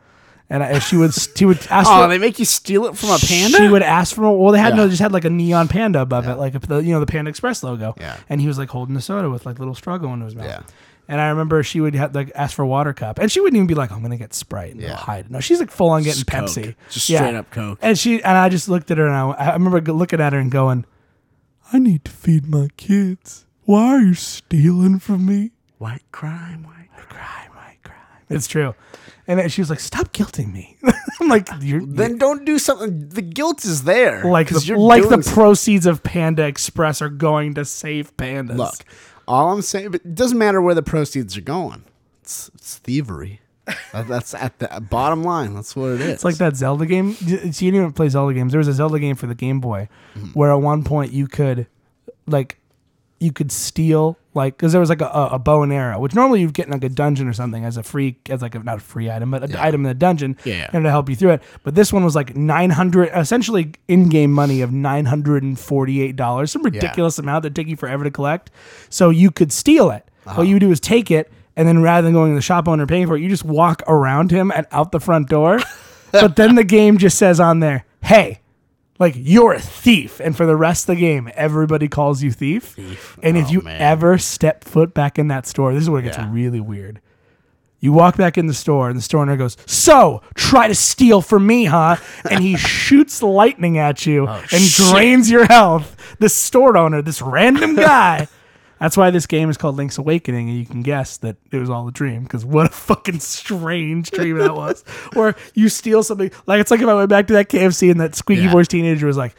[0.51, 1.89] and I, she would she would ask.
[1.91, 3.59] Oh, for, they make you steal it from a panda.
[3.59, 6.01] She would ask for well, they had no, they just had like a neon panda
[6.01, 7.95] above it, like the you know the Panda Express logo.
[7.99, 8.17] Yeah.
[8.29, 10.47] And he was like holding the soda with like little struggle into his mouth.
[10.47, 10.63] Yeah.
[11.09, 13.57] And I remember she would have, like ask for a water cup, and she wouldn't
[13.57, 14.95] even be like, "I'm gonna get Sprite," and Yeah.
[14.95, 15.31] hide it.
[15.31, 16.45] No, she's like full on getting Just Coke.
[16.49, 17.19] Pepsi, Just Yeah.
[17.19, 17.79] straight up Coke.
[17.83, 20.39] And she and I just looked at her, and I, I remember looking at her
[20.39, 20.85] and going,
[21.73, 23.47] "I need to feed my kids.
[23.65, 26.63] Why are you stealing from me?" White crime.
[26.63, 26.89] White.
[27.09, 27.97] Crime, my crime.
[28.31, 28.75] It's true.
[29.27, 30.77] And she was like, "Stop guilting me."
[31.21, 33.09] I'm like, "You're Then don't do something.
[33.09, 34.25] The guilt is there.
[34.25, 38.75] like the, like the proceeds of Panda Express are going to save pandas." look.
[39.29, 41.85] All I'm saying, but it doesn't matter where the proceeds are going.
[42.23, 43.41] It's, it's thievery.
[43.93, 45.55] That- that's at the bottom line.
[45.55, 46.09] That's what it is.
[46.15, 47.17] It's like that Zelda game.
[47.21, 48.53] You didn't even play Zelda games.
[48.53, 50.27] There was a Zelda game for the Game Boy Mm-hmm.
[50.31, 51.69] where at one point you could,
[52.27, 52.59] like,
[53.23, 56.15] you could steal like because there was like a, a, a bow and arrow, which
[56.15, 58.59] normally you'd get in like a dungeon or something as a free as like a,
[58.59, 59.65] not a free item, but an Yeah.
[59.65, 60.69] item in the dungeon, Yeah.
[60.73, 61.43] and to help you through it.
[61.63, 66.17] But this one was like nine hundred, essentially in-game money of nine hundred and forty-eight
[66.17, 68.51] dollars, some ridiculous amount that take you forever to collect.
[68.91, 70.05] So you could steal it.
[70.27, 70.37] Uh-huh.
[70.39, 71.31] What you would do is take it.
[71.55, 73.83] And then rather than going to the shop owner paying for it, you just walk
[73.87, 75.61] around him and out the front door.
[76.13, 78.41] but then the game just says on there, hey,
[79.03, 80.21] like you're a thief.
[80.21, 82.65] And for the rest of the game, everybody calls you thief.
[82.77, 83.19] thief.
[83.23, 83.81] And if Oh, you man.
[83.81, 86.31] ever step foot back in that store, this is where it gets Yeah.
[86.33, 87.01] really weird.
[87.81, 91.21] You walk back in the store, and the store owner goes, "So, try to steal
[91.21, 91.97] from me, huh?"
[92.31, 94.87] And he shoots lightning at you oh, and Oh, shit.
[94.93, 95.97] drains your health.
[96.21, 98.29] This store owner, this random guy.
[98.83, 101.71] That's why this game is called Link's Awakening, and you can guess that it was
[101.71, 102.25] all a dream.
[102.25, 104.85] Because what a fucking strange dream that was.
[105.17, 108.01] Or you steal something, like it's like if I went back to that KFC and
[108.01, 108.51] that squeaky Yeah.
[108.51, 109.37] voice teenager was like,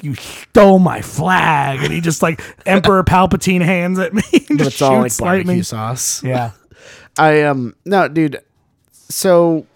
[0.00, 4.72] "You stole my flag," and he just like Emperor Palpatine hands at me and just
[4.74, 5.62] it's all like barbecue lightning.
[5.64, 6.22] sauce.
[6.22, 6.52] Yeah.
[7.18, 8.38] I um no, dude.
[8.92, 9.66] So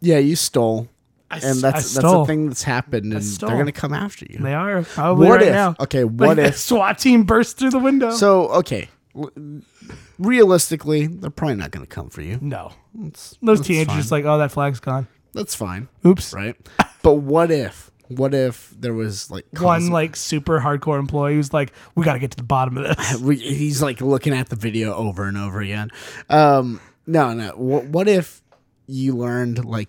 [0.00, 0.88] yeah, you stole,
[1.34, 2.22] I and that's I that's stole.
[2.22, 4.38] a thing that's happened, and they're gonna come after you.
[4.38, 5.74] They are probably What right if- now.
[5.80, 8.10] okay, what Like, if- SWAT team burst through the window?
[8.10, 8.88] So okay,
[10.18, 12.38] realistically, they're probably not gonna come for you.
[12.40, 13.98] no, That's, those that's teenagers fine.
[13.98, 15.06] just like, oh, that flag's gone.
[15.32, 16.32] that's fine, Oops.
[16.32, 16.56] right?
[17.02, 17.90] but what if?
[18.08, 22.18] What if there was like One like super hardcore employee who's like, we got to
[22.18, 23.40] get to the bottom of this.
[23.40, 25.88] he's like looking at the video over and over again.
[26.28, 27.52] Um, no, no.
[27.56, 28.42] What, what if
[28.86, 29.88] you learned like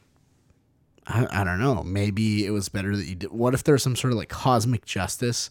[1.07, 3.95] I, I don't know maybe it was better that you did what if there's some
[3.95, 5.49] sort of like cosmic justice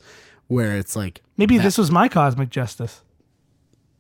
[0.49, 3.03] where it's like Maybe this was my cosmic justice.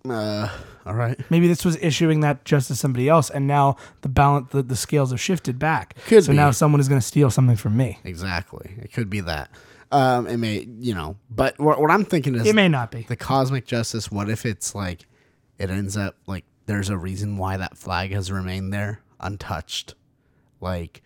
[0.09, 0.49] uh
[0.85, 4.51] all right Maybe this was issuing that justice to somebody else, and now the balance,
[4.51, 5.97] the, the scales have shifted back.
[6.07, 6.37] Could so be.
[6.37, 7.99] now someone is going to steal something from me.
[8.05, 9.51] exactly it could be that
[9.93, 13.03] um it may you know but what, what i'm thinking is It may not be.
[13.03, 15.07] the cosmic justice what if it's like
[15.59, 19.95] it ends up like there's a reason why that flag has remained there untouched
[20.61, 21.03] like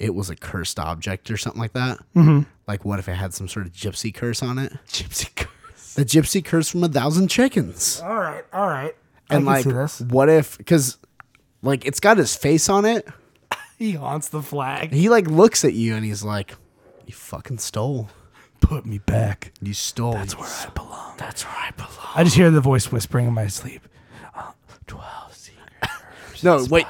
[0.00, 2.40] it was a cursed object or something like that mm-hmm.
[2.66, 5.94] like what if it had some sort of gypsy curse on it Gypsy curse.
[5.94, 8.94] the gypsy curse from a thousand chickens All right, all right.
[9.28, 9.66] and like
[10.10, 10.96] what if because
[11.62, 13.06] like it's got his face on it
[13.78, 14.92] He haunts the flag.
[14.92, 16.54] he like looks at you and he's like
[17.06, 18.08] you fucking stole
[18.60, 19.52] Put me back.
[19.62, 21.14] you stole That's where I belong.
[21.16, 23.86] that's where i belong I just hear the voice whispering in my sleep.
[24.34, 24.50] Uh,
[24.86, 25.90] Twelve secret.
[26.42, 26.86] no wait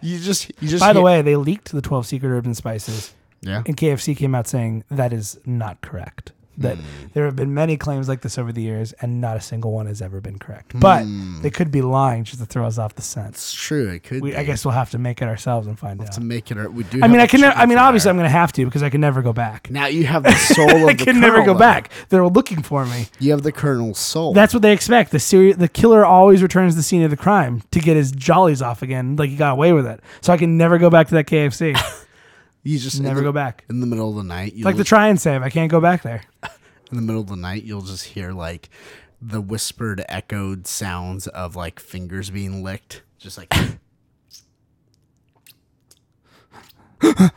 [0.00, 3.14] you just you just By the way, they leaked the twelve secret herbs and spices,
[3.40, 6.32] yeah and KFC came out saying that is not correct.
[6.58, 6.82] That Hmm.
[7.12, 9.86] there have been many claims like this over the years, and not a single one
[9.86, 10.72] has ever been correct.
[10.78, 11.42] But Hmm.
[11.42, 13.28] they could be lying just to throw us off the scent.
[13.34, 14.34] it's true it could We.
[14.34, 16.12] I guess we'll have to make it ourselves and find out.
[16.12, 16.56] to make it.
[16.58, 17.00] our- We do.
[17.02, 17.40] I mean, I can.
[17.42, 18.08] ne- I mean, obviously.
[18.10, 19.68] I'm going to have to because I can never go back.
[19.70, 20.88] Now you have the soul of the colonel.
[20.88, 21.90] I the can never go back.
[22.08, 23.08] They're looking for me.
[23.18, 24.32] You have the colonel's soul.
[24.32, 25.10] That's what they expect.
[25.10, 28.12] The seri- the killer always returns to the scene of the crime to get his
[28.12, 30.00] jollies off again, like he got away with it.
[30.22, 31.74] So I can never go back to that KFC.
[32.66, 33.64] you just never the, go back.
[33.70, 34.54] in the middle of the night.
[34.54, 35.42] You'll like the try and save.
[35.42, 36.22] I can't go back there.
[36.90, 38.68] in the middle of the night, you'll just hear like
[39.22, 43.54] the whispered, echoed sounds of like fingers being licked, just like.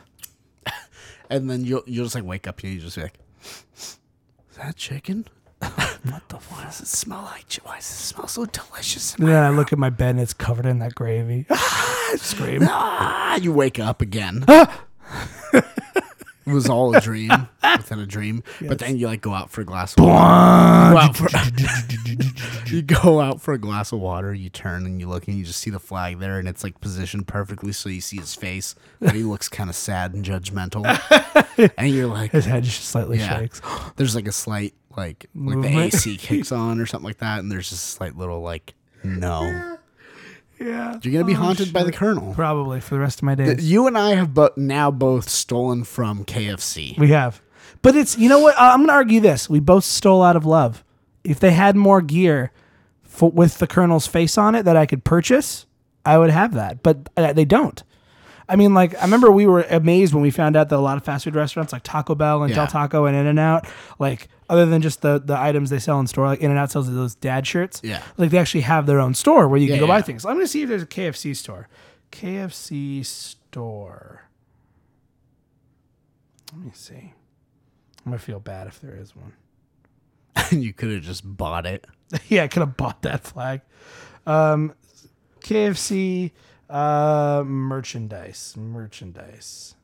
[1.30, 3.18] and then you'll you'll just like wake up and you just be like,
[3.76, 3.98] "Is
[4.56, 5.28] that chicken?
[5.60, 6.38] what the?
[6.48, 7.54] Why does it smell like?
[7.62, 10.34] Why does it smell so delicious?" And then I look at my bed and it's
[10.34, 11.46] covered in that gravy.
[12.16, 12.62] Scream.
[12.64, 14.44] Ah, you wake up again.
[15.52, 17.30] It was all a dream
[17.76, 18.42] within a dream.
[18.60, 20.94] But then you like go out for a glass of water.
[21.08, 21.28] Go for-
[22.74, 25.44] you go out for a glass of water, you turn and you look and you
[25.44, 28.74] just see the flag there and it's like positioned perfectly so you see his face,
[29.00, 30.84] but he looks kind of sad and judgmental.
[31.76, 33.38] and you're like His head just slightly Yeah.
[33.38, 33.60] shakes.
[33.96, 37.50] there's like a slight like like the AC kicks on or something like that and
[37.50, 39.78] there's just a slight little like no.
[40.60, 40.98] Yeah.
[41.02, 42.34] You're going to be haunted by the colonel.
[42.34, 43.70] Probably for the rest of my days.
[43.70, 46.98] You and I have bo- now both stolen from KFC.
[46.98, 47.40] We have.
[47.82, 48.58] But it's, you know what?
[48.58, 49.48] I- I'm going to argue this.
[49.48, 50.84] We both stole out of love.
[51.24, 52.52] If they had more gear
[53.02, 55.66] for, with the Colonel's face on it that I could purchase,
[56.04, 56.82] I would have that.
[56.82, 57.82] But uh, they don't.
[58.48, 60.96] I mean, like, I remember we were amazed when we found out that a lot
[60.96, 62.56] of fast food restaurants like Taco Bell and Yeah.
[62.56, 63.66] Del Taco and In N Out,
[63.98, 66.70] like, other than just the, the items they sell in store, like In and Out
[66.70, 67.80] sells those dad shirts.
[67.82, 68.02] Yeah.
[68.18, 70.02] Like, they actually have their own store where you can Yeah, go buy yeah.
[70.02, 70.26] things.
[70.26, 71.68] I'm going to see if there's a KFC store.
[72.12, 74.24] KFC store.
[76.54, 77.14] Let me see.
[78.04, 79.34] I'm gonna feel bad if there is one.
[80.60, 81.86] you could have just bought it.
[82.28, 83.60] yeah, I could have bought that flag.
[84.26, 84.74] Um,
[85.42, 86.32] KFC
[86.68, 88.54] uh, merchandise.
[88.56, 89.74] Merchandise.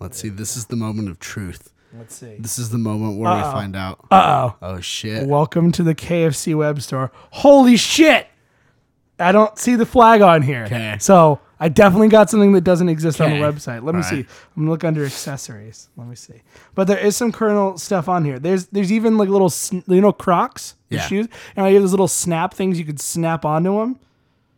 [0.00, 0.28] Let's see.
[0.28, 1.72] This is the moment of truth.
[1.98, 2.36] Let's see.
[2.38, 4.04] This is the moment where we find out.
[4.10, 4.56] Uh oh.
[4.62, 5.26] Oh shit!
[5.26, 7.10] Welcome to the KFC web store.
[7.30, 8.26] Holy shit!
[9.18, 10.64] I don't see the flag on here.
[10.64, 10.96] Okay.
[11.00, 13.82] So I definitely got something that doesn't exist on the website.
[13.82, 14.16] Let me see.
[14.16, 14.26] right.
[14.56, 15.88] I'm gonna look under accessories.
[15.96, 16.42] Let me see.
[16.74, 18.38] But there is some Colonel stuff on here.
[18.38, 19.50] There's there's even like little
[19.86, 21.00] you know Crocs Yeah.
[21.00, 21.28] shoes.
[21.56, 23.98] And I have those little snap things you could snap onto them.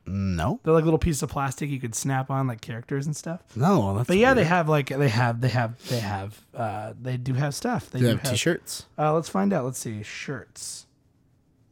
[0.09, 3.41] No, They're like little pieces of plastic you could snap on like characters and stuff.
[3.55, 3.95] no.
[3.97, 7.35] That's But yeah, they have like they have they have they have uh they do
[7.35, 7.91] have stuff.
[7.91, 8.87] They They do have t-shirts.
[8.99, 9.65] Uh, let's find out.
[9.65, 10.87] Let's see shirts.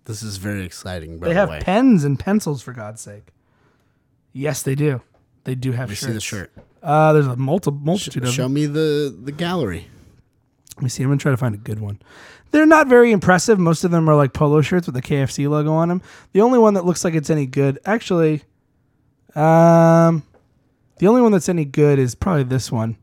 [0.04, 1.18] This is very exciting.
[1.18, 3.28] By They the have way, pens and pencils for God's sake.
[4.32, 5.00] Yes, they do.
[5.44, 6.06] They do have Let me shirts.
[6.08, 6.52] see the shirt.
[6.82, 8.54] Uh, there's a multi- multitude of Show them.
[8.54, 9.88] me the the gallery.
[10.76, 11.02] Let me see.
[11.02, 12.00] I'm gonna try to find a good one.
[12.50, 13.58] They're not very impressive.
[13.58, 16.02] Most of them are like polo shirts with the KFC logo on them.
[16.32, 18.42] The only one that looks like it's any good, actually,
[19.34, 20.22] um,
[20.98, 22.96] the only one that's any good is probably this one.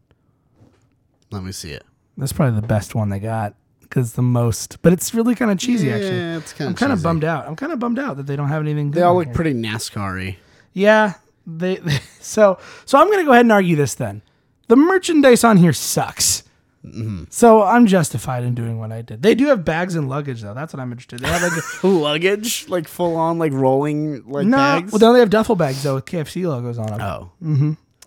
[1.32, 1.84] Let me see it.
[2.18, 5.58] That's probably the best one they got because the most, but it's really kind of
[5.60, 5.88] cheesy.
[5.88, 7.48] yeah, actually, it's kind I'm kind of bummed out.
[7.48, 8.92] I'm kind of bummed out that they don't have anything.
[8.92, 9.36] Good They all look here.
[9.36, 10.38] pretty NASCAR-y.
[10.74, 11.14] Yeah,
[11.46, 14.22] they, they so so I'm gonna go ahead and argue this then.
[14.70, 16.44] The merchandise on here sucks.
[16.86, 17.24] Mm-hmm.
[17.30, 19.22] So I'm justified in doing what I did.
[19.22, 20.54] They do have bags and luggage though.
[20.54, 21.22] That's what I'm interested.
[21.22, 21.24] In.
[21.28, 24.92] They have like Luggage, like full on, like rolling, like no, bags.
[24.92, 27.02] well no, they have duffel bags though with KFC logos on them.
[27.02, 27.32] oh,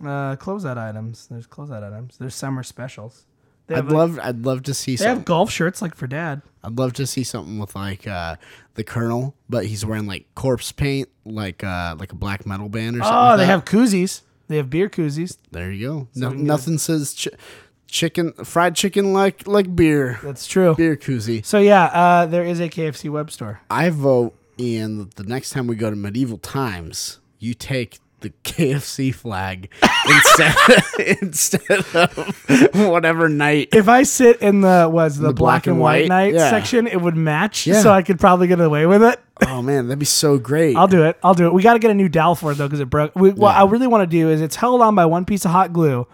[0.07, 1.27] Uh, closeout items.
[1.31, 2.19] There's closeout items.
[2.19, 3.25] There's summer specials.
[3.67, 5.17] They I'd like- love, I'd love to see They some.
[5.17, 6.43] have golf shirts like for dad.
[6.63, 8.37] I'd love to see something with like uh,
[8.75, 12.97] the Colonel, but he's wearing like corpse paint, like uh, like a black metal band
[12.97, 13.17] or something.
[13.17, 13.51] Oh, like they that.
[13.51, 14.21] have koozies.
[14.49, 15.39] They have beer koozies.
[15.51, 16.09] There you go.
[16.15, 17.29] No, we get nothing says ch-
[17.87, 20.19] chicken, fried chicken like like beer.
[20.23, 20.75] That's true.
[20.75, 21.45] Beer koozie.
[21.45, 23.61] So yeah, uh, there is a KFC web store.
[23.71, 29.15] I vote, Ian, the next time we go to medieval times, you take the KFC
[29.15, 29.71] flag
[30.09, 30.55] instead
[31.23, 33.69] instead of whatever knight.
[33.73, 36.51] If I sit in the was the, The black, and white, knight yeah.
[36.51, 37.83] section, it would match, Yeah.
[37.83, 39.21] so I could probably get away with it.
[39.47, 40.77] Oh man, that'd be so great.
[40.77, 41.19] I'll do it.
[41.23, 41.53] I'll do it.
[41.53, 43.15] We got to get a new dowel for it though because it broke.
[43.15, 45.51] We, What I really want to do is it's held on by one piece of
[45.51, 46.07] hot glue.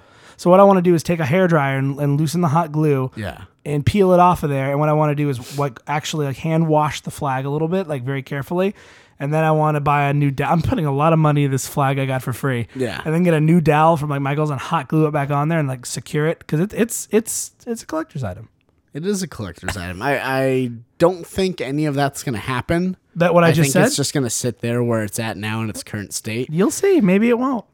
[0.43, 2.49] So what I want to do is take a hair dryer and, and loosen the
[2.49, 3.13] hot glue.
[3.15, 3.45] yeah.
[3.65, 4.73] and peel it off of there.
[4.73, 7.49] And what I want to do is like actually like hand wash the flag a
[7.49, 8.75] little bit, like very carefully.
[9.21, 10.33] And then I want to buy a new.
[10.33, 10.55] dowel.
[10.55, 12.67] I'm putting a lot of money in this flag I got for free.
[12.75, 13.01] Yeah.
[13.05, 15.49] And then get a new dowel from like Michaels and hot glue it back on
[15.49, 18.49] there and like secure it because it, it's it's it's a collector's item.
[18.93, 20.03] It is a collector's item.
[20.03, 22.97] I, I don't think any of that's gonna happen.
[23.15, 23.87] That what I, just think said.
[23.87, 26.49] it's just gonna sit there where it's at now in its current state.
[26.51, 27.01] You'll see.
[27.01, 27.65] Maybe it won't.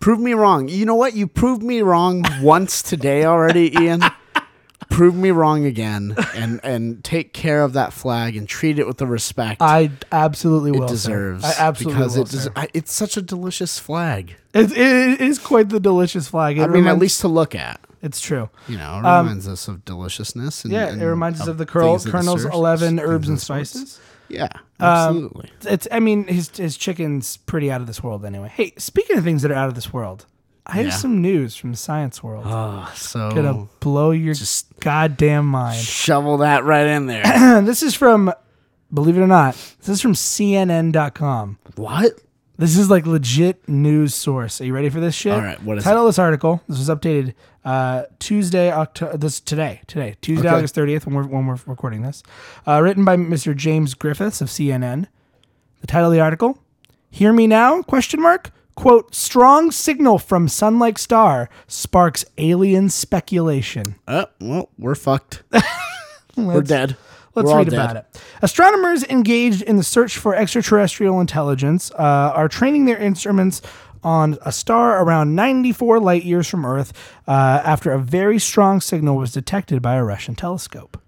[0.00, 0.68] Prove me wrong.
[0.68, 1.14] You know what?
[1.14, 4.02] You proved me wrong once today already, Ian.
[4.88, 8.96] Prove me wrong again, and and take care of that flag and treat it with
[8.96, 10.84] the respect I absolutely will.
[10.84, 11.34] it sir.
[11.34, 11.44] deserves.
[11.44, 12.22] I absolutely because will.
[12.24, 12.52] it des- sir.
[12.56, 14.34] I, it's such a delicious flag.
[14.52, 16.58] It, it is quite the delicious flag.
[16.58, 17.80] It I mean, at reminds- least to look at.
[18.02, 18.50] it's true.
[18.66, 20.64] You know, it um, reminds us of deliciousness.
[20.64, 23.28] And, Yeah, and it reminds us of the Colonel, things it Colonel's eleven things herbs
[23.28, 23.70] of and the sorts.
[23.70, 24.00] spices.
[24.30, 25.50] Yeah, Um, absolutely.
[25.62, 25.88] It's.
[25.90, 28.50] I mean, his his chicken's pretty out of this world anyway.
[28.54, 30.26] Hey, speaking of things that are out of this world,
[30.66, 30.90] I have Yeah.
[30.92, 32.44] some news from the science world.
[32.46, 35.80] oh, so Gonna blow your just- goddamn mind.
[35.80, 37.24] shovel that right in there.
[37.62, 38.32] this is from,
[38.94, 41.58] believe it or not, this is from CNN.com.
[41.76, 42.12] what?
[42.56, 44.60] This is like legit news source.
[44.60, 45.32] Are you ready for this shit?
[45.32, 45.88] All right, what is it?
[45.88, 46.60] Title of this article.
[46.68, 47.32] This was updated
[47.64, 49.16] uh, Tuesday, October.
[49.16, 50.56] This today, today, Tuesday, Okay.
[50.56, 52.22] August thirtieth, when we're when we're recording this.
[52.66, 53.54] Uh, written by Mr.
[53.54, 55.06] James Griffiths of CNN.
[55.80, 56.58] The title of the article:
[57.10, 58.50] "Hear me now?" Question mark.
[58.76, 63.96] Quote: Strong signal from sun-like star sparks alien speculation.
[64.08, 65.42] Oh, well, we're fucked.
[66.36, 66.96] we're dead.
[67.34, 68.22] Let's We're read about it.
[68.42, 73.62] Astronomers engaged in the search for extraterrestrial intelligence uh, are training their instruments
[74.02, 76.92] on a star around 94 light years from Earth
[77.26, 80.99] uh, after a very strong signal was detected by a Russian telescope.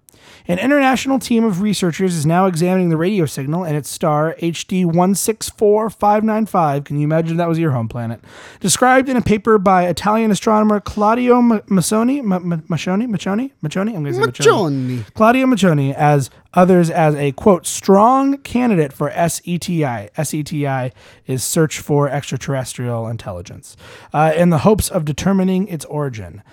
[0.47, 4.85] An international team of researchers is now examining the radio signal and its star HD
[4.85, 6.83] 164595.
[6.83, 8.19] Can you imagine that was your home planet?
[8.59, 13.95] Described in a paper by Italian astronomer Claudio Massoni, Machoni, Machoni, Machoni.
[13.95, 15.13] I'm going to say Machoni.
[15.13, 20.09] Claudio Machoni as others as a quote strong candidate for E SETI.
[20.15, 20.91] SETI
[21.25, 23.75] is search for extraterrestrial intelligence,
[24.13, 26.43] uh, in the hopes of determining its origin.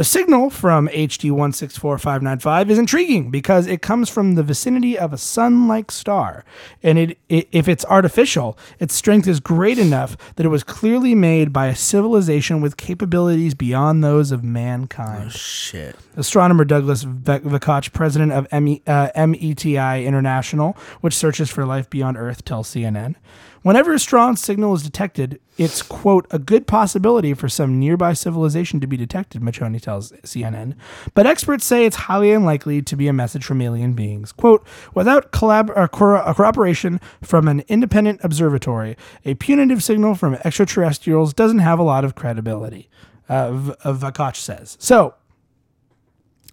[0.00, 5.18] The signal from HD 164595 is intriguing because it comes from the vicinity of a
[5.18, 6.42] sun like star.
[6.82, 11.14] And it, it, if it's artificial, its strength is great enough that it was clearly
[11.14, 15.24] made by a civilization with capabilities beyond those of mankind.
[15.26, 15.94] Oh, shit.
[16.16, 22.42] Astronomer Douglas Vikoch, president of ME, uh, METI International, which searches for life beyond Earth,
[22.46, 23.16] tells CNN.
[23.62, 28.80] Whenever a strong signal is detected, it's, quote, a good possibility for some nearby civilization
[28.80, 30.74] to be detected, Machoni tells CNN.
[31.14, 34.32] But experts say it's highly unlikely to be a message from alien beings.
[34.32, 38.96] Quote, without collab- or corro- uh, corroboration from an independent observatory,
[39.26, 42.88] a punitive signal from extraterrestrials doesn't have a lot of credibility,
[43.28, 44.78] uh, v- uh, says.
[44.80, 45.14] So,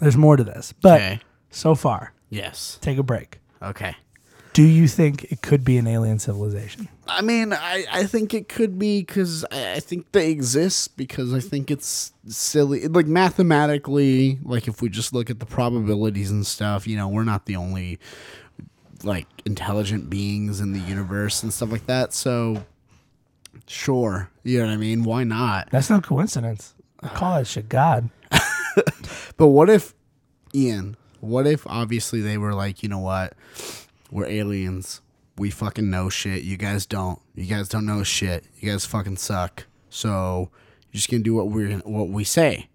[0.01, 1.19] there's more to this, but Okay.
[1.49, 2.77] so far, Yes.
[2.81, 3.39] take a break.
[3.61, 3.95] Okay.
[4.57, 6.87] Do you think it could be an alien civilization?
[7.07, 11.31] I mean, I, I think it could be because I, I think they exist because
[11.31, 12.87] I think it's silly.
[12.87, 17.23] Like, mathematically, like, if we just look at the probabilities and stuff, you know, we're
[17.23, 17.99] not the only,
[19.03, 22.11] like, intelligent beings in the universe and stuff like that.
[22.11, 22.65] So,
[23.67, 24.31] sure.
[24.41, 25.03] You know what I mean?
[25.03, 25.69] Why not?
[25.69, 26.73] That's no coincidence.
[27.03, 28.09] I call that shit God.
[29.37, 29.93] But what if,
[30.55, 33.33] Ian, what if obviously they were like, you know what?
[34.11, 35.01] We're aliens.
[35.37, 36.43] We fucking know shit.
[36.43, 37.19] You guys don't.
[37.35, 38.45] You guys don't know shit.
[38.59, 39.65] You guys fucking suck.
[39.89, 40.49] So
[40.91, 42.69] you're just gonna do what we're what we say.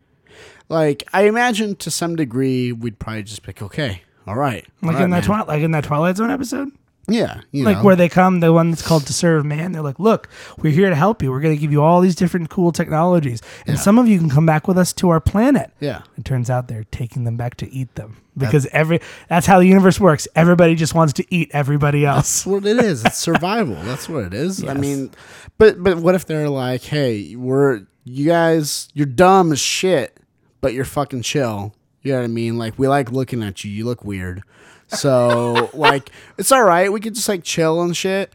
[0.69, 4.99] Like I imagine to some degree we'd probably just pick okay, all right, Like all
[5.01, 6.71] right, in that twi- like in that Twilight Zone episode?
[7.09, 7.83] yeah, you Like know.
[7.83, 10.89] where they come, the one that's called To Serve Man, they're like, Look, we're here
[10.89, 11.31] to help you.
[11.31, 13.43] We're gonna give you all these different cool technologies.
[13.67, 13.83] And Yeah.
[13.83, 15.73] some of you can come back with us to our planet.
[15.81, 18.19] yeah, It turns out they're taking them back to eat them.
[18.37, 20.27] Because every that's how the universe works.
[20.35, 22.45] Everybody just wants to eat everybody else.
[22.45, 23.05] That's what it is.
[23.05, 23.77] It's survival.
[23.83, 24.65] That's what it is.
[24.65, 25.11] I mean,
[25.59, 30.19] but but what if they're like, hey, we're you guys, you're dumb as shit,
[30.61, 31.75] but you're fucking chill.
[32.03, 32.59] You know what I mean?
[32.59, 33.71] Like we like looking at you.
[33.71, 34.43] You look weird.
[34.89, 36.91] So like it's all right.
[36.91, 38.33] We could just like chill and shit.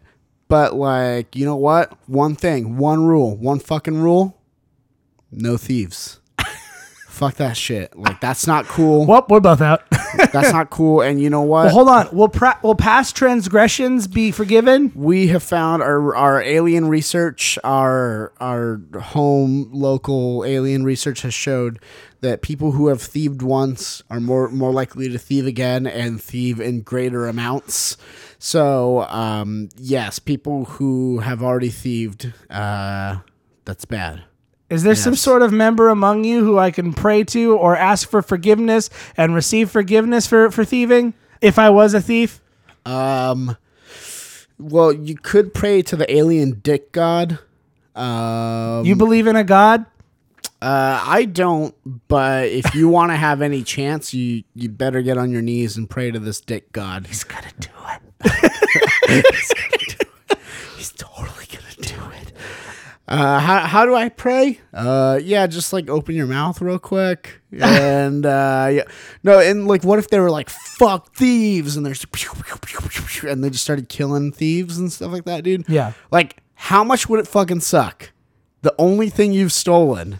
[0.48, 1.98] But like, you know what?
[2.08, 4.40] One thing, one rule, one fucking rule:
[5.32, 6.20] no thieves.
[7.18, 7.98] Fuck that shit.
[7.98, 9.08] Like that's not cool.
[9.08, 9.82] Well, we're both out.
[10.32, 11.02] That's not cool.
[11.02, 11.66] And you know what?
[11.66, 12.16] well, hold on.
[12.16, 14.92] Will pra- will past transgressions be forgiven?
[14.94, 21.80] we have found our our alien research, our our home local alien research has showed
[22.22, 26.60] that people who have thieved once are more more likely to thieve again and thieve
[26.60, 27.98] in greater amounts.
[28.38, 33.18] So, um, yes, people who have already thieved, uh,
[33.66, 34.24] that's bad.
[34.70, 38.10] Is there some sort of member among you who I can pray to or ask
[38.10, 41.14] for forgiveness and receive forgiveness for, for thieving?
[41.42, 42.42] If I was a thief?
[42.86, 43.56] Um,
[44.60, 47.40] well, you could pray to the alien dick god.
[47.96, 49.86] Um, You believe in a God?
[50.62, 51.76] Uh, I don't,
[52.08, 55.78] but if you want to have any chance, you you better get on your knees
[55.78, 57.08] and pray to this dick god.
[57.08, 58.00] He's gonna do it.
[60.78, 62.34] he's totally gonna do it.
[63.08, 64.60] Uh, how how do I pray?
[64.74, 68.84] Uh, yeah, just like open your mouth real quick, and uh, yeah,
[69.24, 72.06] no, and like, what if they were like fuck thieves, and there's
[73.24, 75.64] and they just started killing thieves and stuff like that, dude?
[75.70, 75.94] Yeah.
[76.12, 78.12] Like, how much would it fucking suck?
[78.62, 80.20] The only thing you've stolen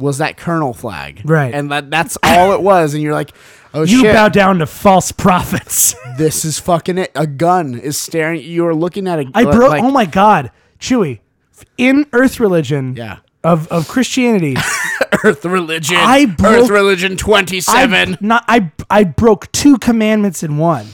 [0.00, 1.22] was that colonel flag.
[1.24, 1.54] Right.
[1.54, 2.94] And that that's all it was.
[2.94, 3.30] And you're like,
[3.74, 3.92] oh shit.
[3.92, 4.14] You shit.
[4.14, 5.94] bow down to false prophets.
[6.18, 7.12] this is fucking it.
[7.14, 8.42] A gun is staring.
[8.42, 9.30] You are looking at a.
[9.34, 9.70] I broke.
[9.70, 10.50] like- oh my God,
[10.80, 11.20] Chewy,
[11.78, 13.18] in Earth religion, Yeah.
[13.44, 14.56] of of Christianity,
[15.24, 15.96] Earth religion.
[15.98, 18.14] I broke- Earth religion 27.
[18.14, 20.86] I not I I broke two commandments in one.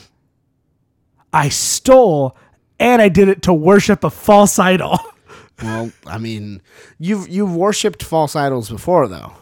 [1.32, 2.36] I stole,
[2.80, 4.98] and I did it to worship a false idol.
[5.62, 6.62] well, I mean,
[6.98, 9.32] you've you've worshipped false idols before though.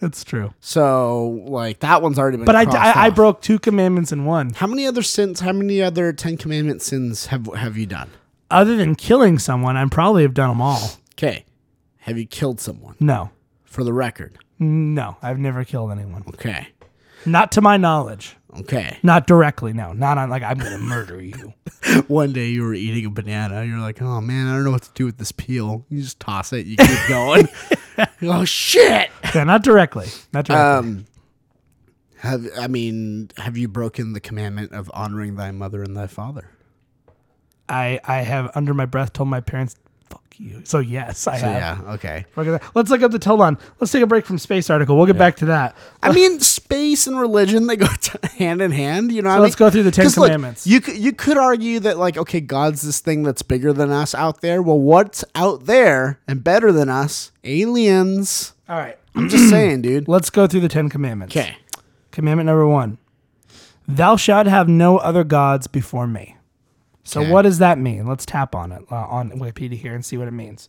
[0.00, 0.54] That's true.
[0.60, 2.46] So like that one's already been.
[2.46, 4.50] But I, I, I broke two commandments in one.
[4.54, 5.40] How many other sins?
[5.40, 8.10] How many other Ten Commandment sins have have you done?
[8.50, 10.90] Other than killing someone, I probably have done them all.
[11.14, 11.44] Okay.
[11.98, 12.94] Have you killed someone?
[13.00, 13.30] No,
[13.64, 14.38] For the record.
[14.58, 16.24] no, I've never killed anyone.
[16.28, 16.68] Okay.
[17.26, 18.36] Not to my knowledge.
[18.60, 18.96] Okay.
[19.02, 19.72] Not directly.
[19.74, 21.52] No, not on like I'm gonna murder you.
[22.08, 23.64] One day you were eating a banana.
[23.64, 25.84] You're like, oh man, I don't know what to do with this peel.
[25.90, 26.64] You just toss it.
[26.66, 27.48] You keep going.
[28.22, 29.10] oh shit.
[29.34, 30.06] Yeah, not directly.
[30.32, 30.88] Not directly.
[30.90, 31.04] Um.
[32.20, 36.50] Have I mean, have you broken the commandment of honoring thy mother and thy father?
[37.68, 39.76] I I have under my breath told my parents,
[40.10, 41.82] "Fuck you." So yes, I So have.
[41.84, 42.24] yeah, okay.
[42.36, 42.70] Look at that.
[42.74, 43.58] Let's look up the hold on.
[43.80, 44.96] Let's take a break from space article.
[44.96, 45.76] We'll get back to that.
[46.02, 49.12] I mean, space and religion they go t- hand in hand.
[49.12, 49.66] You know, So what let's mean?
[49.66, 50.66] go through the Ten 'Cause look, Commandments.
[50.66, 54.14] you could you could argue that like, okay, God's this thing that's bigger than us
[54.14, 54.62] out there.
[54.62, 57.32] Well, what's out there and better than us?
[57.44, 58.52] Aliens.
[58.68, 58.96] All right.
[59.14, 60.08] I'm just saying, dude.
[60.08, 61.36] Let's go through the Ten Commandments.
[61.36, 61.56] Okay.
[62.12, 62.98] Commandment number one:
[63.86, 66.36] Thou shalt have no other gods before me.
[67.08, 67.30] So Okay.
[67.30, 68.06] what does that mean?
[68.06, 70.68] Let's tap on it uh, on Wikipedia here and see what it means.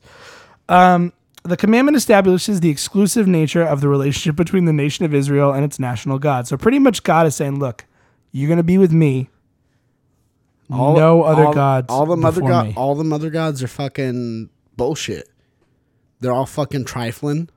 [0.70, 1.12] Um,
[1.44, 5.66] the commandment establishes the exclusive nature of the relationship between the nation of Israel and
[5.66, 6.48] its national God.
[6.48, 7.86] So pretty much God is saying, "Look,
[8.32, 9.30] you're going to be with me.
[10.70, 11.88] no other all, gods.
[11.90, 15.30] All the mother god, me." all the mother gods are fucking bullshit.
[16.22, 17.50] They're all fucking trifling.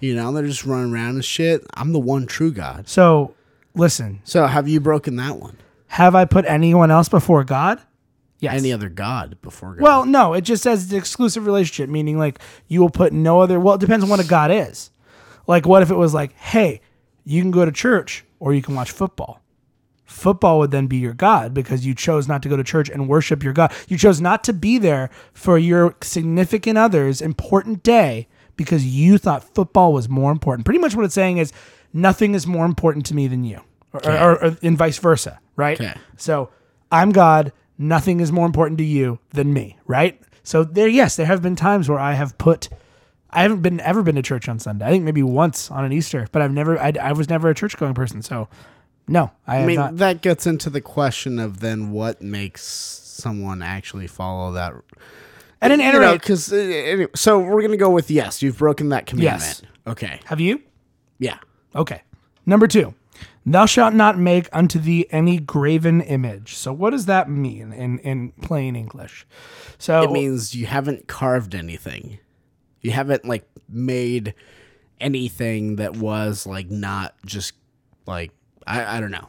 [0.00, 1.64] You know, they're just running around and shit.
[1.74, 2.88] I'm the one true God.
[2.88, 3.34] So
[3.74, 5.56] listen, So have you broken that one?
[5.92, 7.80] have I put anyone else before God?
[8.40, 8.54] Yes.
[8.54, 9.82] Any other God before God?
[9.82, 13.58] Well, no, it just says the exclusive relationship, meaning like you will put no other.
[13.58, 14.90] Well, it depends on what a God is.
[15.46, 16.80] Like, what if it was like, hey,
[17.24, 19.40] you can go to church or you can watch football?
[20.04, 23.08] Football would then be your God because you chose not to go to church and
[23.08, 23.72] worship your God.
[23.88, 29.54] You chose not to be there for your significant other's important day because you thought
[29.54, 30.64] football was more important.
[30.64, 31.52] Pretty much what it's saying is
[31.92, 33.60] nothing is more important to me than you,
[33.92, 35.80] or, or, or, or and vice versa, right?
[35.80, 35.94] Okay.
[36.16, 36.50] So
[36.92, 37.52] I'm God.
[37.78, 40.20] Nothing is more important to you than me, right?
[40.42, 42.68] So there, yes, there have been times where I have put.
[43.30, 44.86] I haven't been ever been to church on Sunday.
[44.86, 46.78] I think maybe once on an Easter, but I've never.
[46.78, 48.48] I, I was never a church going person, so
[49.08, 49.96] no, I, I mean, not.
[49.98, 54.74] that gets into the question of then what makes someone actually follow that.
[55.60, 58.42] At an anyway, because uh, anyway, so we're gonna go with yes.
[58.42, 59.42] You've broken that commandment.
[59.42, 59.62] Yes.
[59.86, 60.20] Okay.
[60.26, 60.62] have you?
[61.18, 61.38] Yeah.
[61.74, 62.02] Okay.
[62.44, 62.94] Number two,
[63.46, 66.54] thou shalt not make unto thee any graven image.
[66.54, 69.26] So what does that mean in in plain English?
[69.78, 72.18] So It means you haven't carved anything.
[72.80, 74.34] You haven't like made
[75.00, 77.52] anything that was like not just
[78.06, 78.32] like
[78.66, 79.28] I I don't know.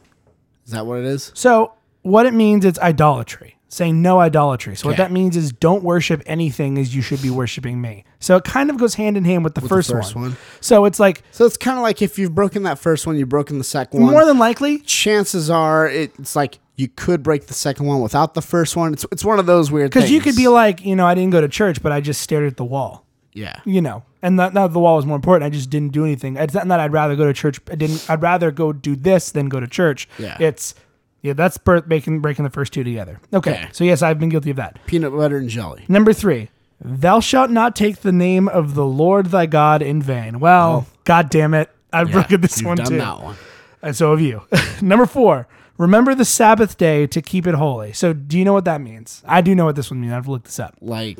[0.66, 1.32] Is that what it is?
[1.34, 3.56] So what it means it's idolatry.
[3.72, 4.74] Saying no idolatry.
[4.74, 5.04] So what Okay.
[5.04, 8.02] that means is don't worship anything as you should be worshiping me.
[8.18, 10.24] So it kind of goes hand in hand with the, first, first one.
[10.24, 10.36] one.
[10.60, 13.28] So it's like So it's kind of like if you've broken that first one, you've
[13.28, 14.10] broken the second one.
[14.10, 18.42] more than likely, chances are it's like you could break the second one without the
[18.42, 18.92] first one.
[18.92, 20.02] It's it's one of those weird things.
[20.02, 22.20] Because you could be like, you know, I didn't go to church, but I just
[22.22, 23.04] stared at the wall.
[23.34, 25.44] yeah, You know, and not, not the wall was more important.
[25.46, 26.36] I just didn't do anything.
[26.36, 27.60] It's not that I'd rather go to church.
[27.70, 28.04] I didn't.
[28.10, 30.08] I'd rather go do this than go to church.
[30.18, 30.36] Yeah.
[30.40, 30.74] It's
[31.22, 31.32] yeah.
[31.34, 33.20] That's birth breaking breaking the first two together.
[33.32, 33.68] Okay.
[33.72, 34.78] So yes, I've been guilty of that.
[34.86, 35.84] peanut butter and jelly.
[35.88, 36.48] Number three.
[36.82, 40.40] Thou shalt not take the name of the Lord thy God in vain.
[40.40, 41.68] Well, God damn it.
[41.92, 42.96] I've Yeah, broken this one done too.
[42.96, 43.36] that one.
[43.82, 44.42] And so have you.
[44.80, 45.46] Number four,
[45.76, 47.92] remember the Sabbath day to keep it holy.
[47.92, 49.22] So do you know what that means?
[49.26, 50.14] I do know what this one means.
[50.14, 50.74] I've looked this up.
[50.80, 51.18] Like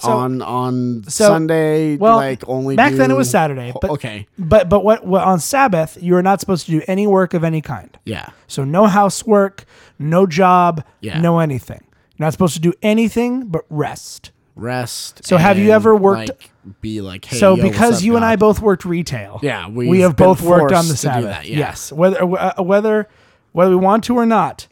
[0.00, 4.26] So- on on so- Sunday, well, like only back then it was Saturday, but- okay,
[4.38, 7.44] But but what, what on Sabbath you are not supposed to do any work of
[7.44, 7.96] any kind.
[8.04, 9.64] yeah, So no housework,
[9.98, 11.20] no job, Yeah.
[11.20, 11.80] no anything.
[12.16, 14.30] You're not supposed to do anything but rest.
[14.56, 15.24] rest.
[15.24, 16.50] So have you ever worked- Like,
[16.82, 20.14] be like, hey, so yo, because you and I both worked retail, Yeah, we we've
[20.14, 21.24] both worked on the do Sabbath.
[21.24, 21.58] that, yeah.
[21.58, 23.08] Yes, whether uh, whether
[23.52, 24.66] whether we want to or not,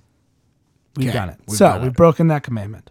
[0.97, 1.37] we've Okay, done it.
[1.49, 1.97] we've so done we've it.
[1.97, 2.91] broken that commandment.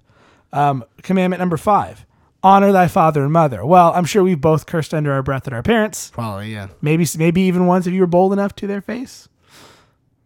[0.52, 2.06] Um, commandment number five:
[2.44, 3.66] honor thy father and mother.
[3.66, 6.10] Well, I'm sure we've both cursed under our breath at our parents.
[6.12, 6.68] probably yeah.
[6.82, 9.28] Maybe maybe even once if you were bold enough to their face.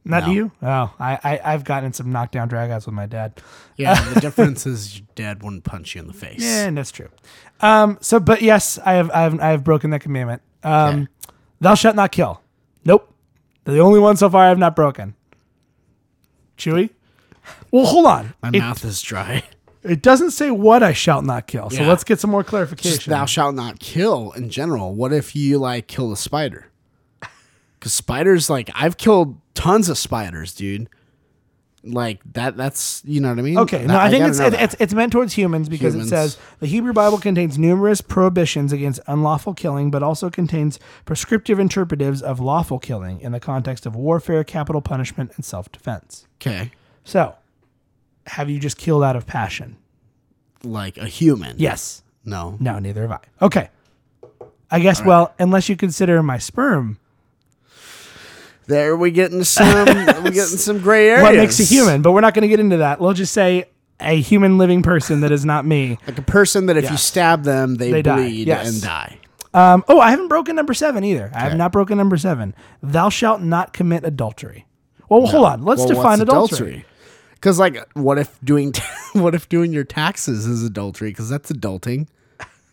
[0.04, 0.32] Not No.
[0.34, 0.52] you?
[0.64, 3.40] Oh, I, I I've gotten some knockdown dragouts with my dad.
[3.78, 6.40] Yeah, the difference is your dad wouldn't punch you in the face.
[6.42, 7.10] Yeah, and that's true.
[7.62, 10.42] Um, so, but yes, I have, I have, I have broken that commandment.
[10.64, 11.08] Um,
[11.60, 12.42] thou shalt not kill.
[12.84, 13.14] Nope.
[13.64, 15.14] They're the only one so far I have not broken.
[16.58, 16.90] Chewy.
[17.70, 18.34] Well, hold on.
[18.42, 19.44] My It, mouth is dry.
[19.84, 21.70] it doesn't say what I shall not kill.
[21.70, 21.88] So Yeah.
[21.90, 22.92] let's get some more clarification.
[22.98, 24.94] Just thou shalt not kill in general.
[24.96, 26.68] What if you like kill a spider?
[27.80, 30.88] Because spiders, like I've killed tons of spiders, dude.
[31.84, 32.56] Like that.
[32.56, 33.58] That's you know what I mean.
[33.58, 34.62] Okay, no, That- I think gotta it's know it, that.
[34.62, 36.12] it's it's meant towards humans because Humans.
[36.12, 41.58] it says the Hebrew Bible contains numerous prohibitions against unlawful killing, but also contains prescriptive
[41.58, 46.28] interpretives of lawful killing in the context of warfare, capital punishment, and self-defense.
[46.40, 46.70] okay.
[47.04, 47.34] So,
[48.28, 49.78] have you just killed out of passion?
[50.64, 51.56] Like a human.
[51.58, 52.04] Yes.
[52.24, 52.58] No.
[52.60, 53.20] No, neither have I.
[53.46, 53.70] Okay.
[54.70, 55.04] I guess.
[55.04, 56.98] Well, unless you consider my sperm,
[58.68, 59.86] There we get into some.
[60.24, 61.24] we get in some gray areas.
[61.24, 62.02] what makes a human?
[62.02, 63.00] But we're not going to get into that.
[63.02, 63.66] We'll just say
[64.00, 65.98] a human living person that is not me.
[66.08, 68.16] Like a person that if you stab them, they, They die.
[68.18, 68.72] bleed Yes.
[68.72, 69.18] and die.
[69.54, 71.30] Um, oh, I haven't broken number seven either.
[71.34, 72.56] I have not broken number seven.
[72.82, 74.66] Thou shalt not commit adultery.
[75.10, 75.64] Well, hold on.
[75.64, 76.86] Let's Well, define what's adultery.
[77.42, 78.72] Because like, what if doing
[79.14, 81.10] what if doing your taxes is adultery?
[81.10, 82.08] Because that's adulting.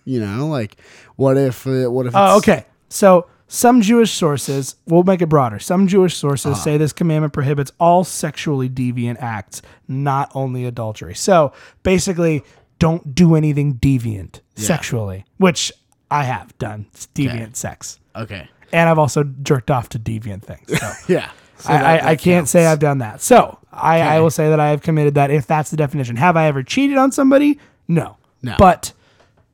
[0.04, 0.76] You know, like
[1.16, 2.14] what if uh, what if?
[2.14, 2.66] Oh, it's- okay.
[2.90, 5.58] So some Jewish sources, we'll make it broader.
[5.58, 6.60] Some Jewish sources Uh-huh.
[6.62, 11.14] say this commandment prohibits all sexually deviant acts, not only adultery.
[11.14, 11.52] So
[11.82, 12.42] basically,
[12.78, 15.72] don't do anything deviant sexually, which
[16.10, 16.86] I have done.
[16.92, 17.98] It's deviant sex.
[18.14, 18.48] Okay.
[18.72, 20.78] And I've also jerked off to deviant things.
[20.78, 21.30] So Yeah.
[21.58, 22.66] So I, that- I, I can't say.
[22.66, 23.20] I've done that.
[23.22, 26.16] So I, I will say that I have committed that if that's the definition.
[26.16, 27.58] Have I ever cheated on somebody?
[27.86, 28.16] No.
[28.42, 28.54] No.
[28.58, 28.92] But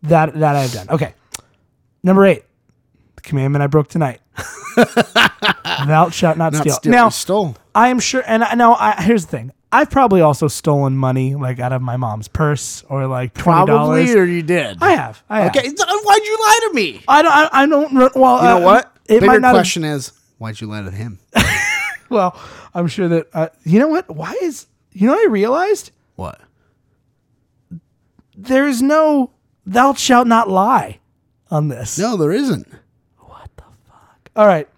[0.02, 0.88] that that I've done.
[0.90, 1.14] Okay.
[2.02, 2.44] Number eight.
[3.16, 4.20] The commandment I broke tonight.
[5.86, 6.74] Thou shalt not, Not steal.
[6.74, 6.92] steal.
[6.92, 7.56] Now stole.
[7.74, 9.52] I am sure and I now I, here's the thing.
[9.72, 13.42] I've probably also stolen money like out of my mom's purse or like $20.
[13.42, 14.78] Probably, or you did.
[14.80, 15.22] I have.
[15.28, 15.56] I have.
[15.56, 15.68] okay.
[15.68, 17.02] Why'd you lie to me?
[17.08, 17.32] I don't.
[17.32, 17.92] I, I don't.
[17.92, 18.96] Well, You know uh, what?
[19.06, 19.48] It Bigger might not.
[19.48, 21.18] Have, question is, why'd you lie to him?
[22.14, 22.40] Well,
[22.74, 23.28] I'm sure that.
[23.34, 24.08] Uh, you know what?
[24.08, 24.66] Why is?
[24.92, 26.40] You know, what I realized what?
[28.36, 29.30] there is no
[29.66, 31.00] "thou shalt not lie"
[31.50, 31.98] on this.
[31.98, 32.66] No, there isn't.
[33.18, 34.30] What the fuck?
[34.36, 34.68] All right.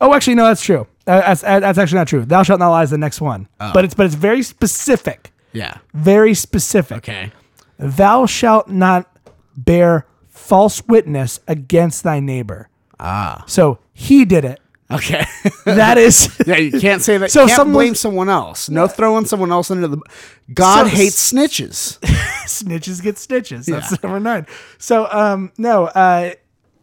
[0.00, 0.86] Oh, actually, no, that's true.
[1.06, 2.24] Uh, that's uh, that's actually not true.
[2.24, 5.32] "Thou shalt not lie" is the next one, but it's but it's very specific.
[5.52, 5.78] Yeah.
[5.92, 6.98] Very specific.
[6.98, 7.30] Okay.
[7.78, 9.14] Thou shalt not
[9.56, 12.68] bear false witness against thy neighbor.
[12.98, 13.44] Ah.
[13.46, 14.60] So he did it.
[14.92, 15.24] Okay.
[15.64, 16.28] That is.
[16.46, 17.30] yeah, you can't say that.
[17.30, 18.68] So you can't someone- blame someone else.
[18.68, 19.98] No throwing someone else under the.
[20.52, 21.98] God So- hates snitches.
[22.46, 23.66] snitches get stitches.
[23.66, 24.46] That's number nine.
[24.78, 26.32] So, um, no, uh,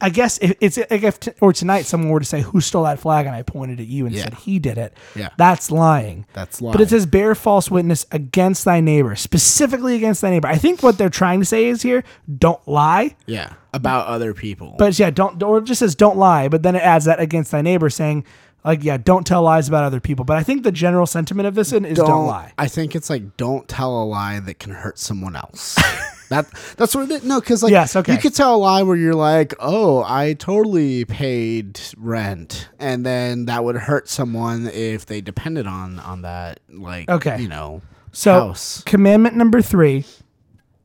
[0.01, 2.83] I guess if it's like if t- or tonight someone were to say who stole
[2.83, 4.23] that flag and I pointed at you and Yeah.
[4.23, 5.29] said he did it, Yeah.
[5.37, 6.25] that's lying.
[6.33, 6.71] That's lying.
[6.73, 10.47] But it says bear false witness against thy neighbor, specifically against thy neighbor.
[10.47, 12.03] I think what they're trying to say is here,
[12.37, 13.15] don't lie.
[13.25, 13.53] yeah.
[13.73, 14.75] About other people.
[14.79, 17.51] But yeah, don't or it just says don't lie, but then it adds that against
[17.51, 18.23] thy neighbor, saying
[18.65, 20.25] like yeah, don't tell lies about other people.
[20.25, 22.51] But I think the general sentiment of this is don't, lie.
[22.57, 25.77] I think it's like don't tell a lie that can hurt someone else.
[26.29, 28.13] that that's what it no because like Yes, okay.
[28.13, 33.45] you could tell a lie where you're like oh I totally paid rent and then
[33.45, 37.41] that would hurt someone if they depended on on that like Okay.
[37.41, 40.05] you know So house commandment number three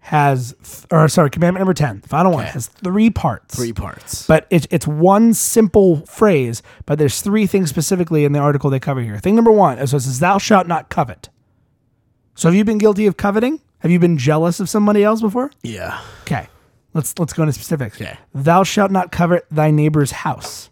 [0.08, 3.56] has, th- or sorry, commandment number ten, the final one has three parts.
[3.56, 8.38] three parts But it's it's one simple phrase, but there's three things specifically in the
[8.38, 9.18] article they cover here.
[9.18, 11.30] Thing number one is so it says, "Thou shalt not covet."
[12.34, 13.60] So have you been guilty of coveting?
[13.84, 15.50] Have you been jealous of somebody else before?
[15.62, 16.00] Yeah.
[16.22, 16.48] Okay.
[16.94, 18.00] Let's let's go into specifics.
[18.00, 18.16] Okay.
[18.34, 20.70] Thou shalt not covet thy neighbor's house.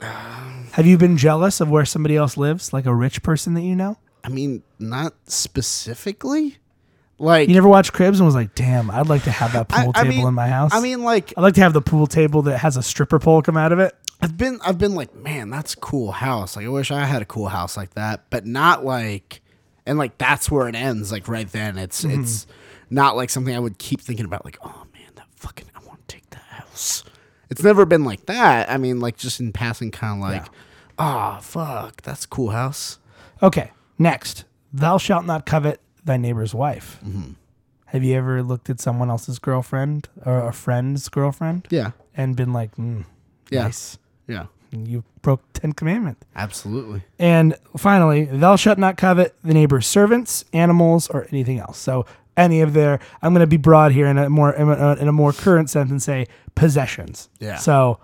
[0.00, 3.76] Have you been jealous of where somebody else lives, like a rich person that you
[3.76, 3.98] know?
[4.24, 6.56] I mean, not specifically.
[7.18, 9.84] Like You never watched Cribs and was like, "Damn, I'd like to have that I-
[9.84, 11.82] pool I table mean- in my house." I mean, like I'd like to have the
[11.82, 13.94] pool table that has a stripper pole come out of it.
[14.22, 16.56] I've been I've been like, man, that's a cool house.
[16.56, 19.39] Like I wish I had a cool house like that, but not like
[19.86, 21.78] and like that's where it ends, like right then.
[21.78, 22.22] It's Mm-hmm.
[22.22, 22.46] it's
[22.90, 26.06] not like something I would keep thinking about like, oh man, that fucking I want
[26.08, 27.04] to take that house.
[27.48, 28.70] It's never been like that.
[28.70, 30.46] I mean, like just in passing kind of like,
[30.98, 32.98] oh fuck, that's a cool house.
[33.42, 33.70] Okay.
[33.98, 36.98] Next, thou shalt not covet thy neighbor's wife.
[37.04, 37.32] Mm-hmm.
[37.86, 41.90] Have you ever looked at someone else's girlfriend or a friend's girlfriend Yeah.
[42.16, 43.04] and been like, mm,
[43.50, 43.64] Yeah.
[43.64, 44.46] "Nice, Yeah.
[44.72, 47.02] You broke Ten Commandment." Absolutely.
[47.18, 51.78] And finally, thou shalt not covet the neighbor's servants, animals, or anything else.
[51.78, 52.06] So
[52.36, 55.08] any of their, I'm going to be broad here in a more in a, in
[55.08, 57.28] a more current sense and say possessions.
[57.38, 57.56] Yeah.
[57.56, 57.98] So,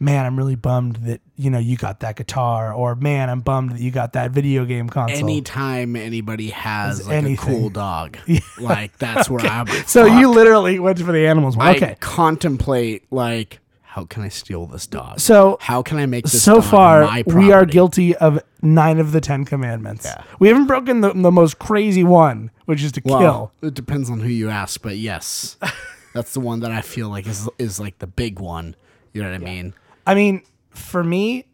[0.00, 3.72] man, I'm really bummed that you know you got that guitar, or man, I'm bummed
[3.72, 5.18] that you got that video game console.
[5.18, 7.54] Anytime anybody has like anything.
[7.54, 8.16] a cool dog,
[8.60, 9.66] like that's where I'm.
[9.86, 11.56] so you literally went for the animals.
[11.56, 11.66] one.
[11.66, 11.96] I Okay.
[12.00, 13.58] contemplate like
[13.94, 15.20] how can I steal this dog?
[15.20, 19.20] So how can I make this so far we are guilty of nine of the
[19.20, 20.04] ten commandments.
[20.04, 20.20] Yeah.
[20.40, 23.52] We haven't broken the, the most crazy one, which is to Well, kill.
[23.68, 25.56] It depends on who you ask, but yes,
[26.12, 28.74] that's the one that I feel like is is like the big one.
[29.12, 29.74] You know what I mean?
[30.04, 31.46] I mean, for me,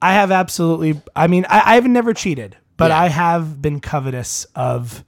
[0.00, 1.02] I have absolutely.
[1.14, 3.00] I mean, I, I've never cheated, but Yeah.
[3.02, 5.04] I have been covetous of.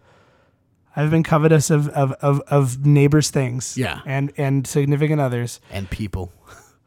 [0.94, 4.00] I've been covetous of, of, of, of neighbors' things, Yeah.
[4.04, 6.32] and and significant others, And people.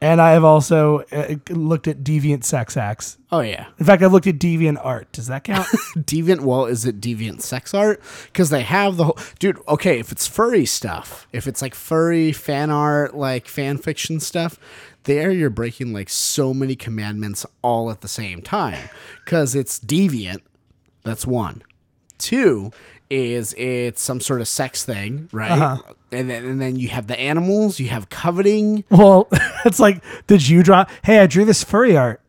[0.01, 3.17] and I have also uh, looked at deviant sex acts.
[3.31, 5.11] Oh yeah, In fact, I've looked at deviant art.
[5.11, 5.65] Does that count?
[5.97, 6.41] deviant.
[6.41, 8.01] Well, is it deviant sex art?
[8.25, 9.57] Because they have the whole dude.
[9.67, 14.59] Okay, if it's furry stuff, if it's like furry fan art, like fan fiction stuff,
[15.03, 18.89] there you're breaking like so many commandments all at the same time.
[19.23, 20.41] Because it's deviant.
[21.03, 21.63] That's one.
[22.17, 22.71] Two
[23.09, 25.51] is it's some sort of sex thing, right?
[25.51, 25.93] Uh-huh.
[26.11, 27.79] And then and then you have the animals.
[27.79, 28.83] You have coveting.
[28.89, 29.27] well,
[29.65, 30.85] it's like, did you draw?
[31.03, 32.21] Hey, I drew this furry art.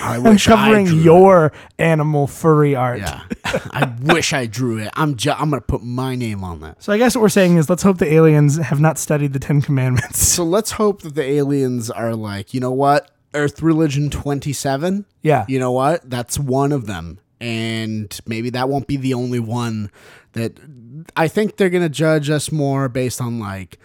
[0.00, 1.04] I I covering drew it.
[1.04, 3.00] your animal furry art.
[3.00, 4.88] Yeah, I wish I drew it.
[4.94, 6.82] I'm ju- I'm gonna put my name on that.
[6.82, 9.38] So I guess what we're saying is, let's hope the aliens have not studied the
[9.38, 10.26] Ten Commandments.
[10.26, 15.04] So let's hope that the aliens are like, you know what, Earth Religion twenty seven.
[15.20, 15.44] Yeah.
[15.48, 16.08] You know what?
[16.08, 19.90] That's one of them, and maybe that won't be the only one.
[20.34, 20.58] That
[21.16, 23.78] I think they're gonna judge us more based on like.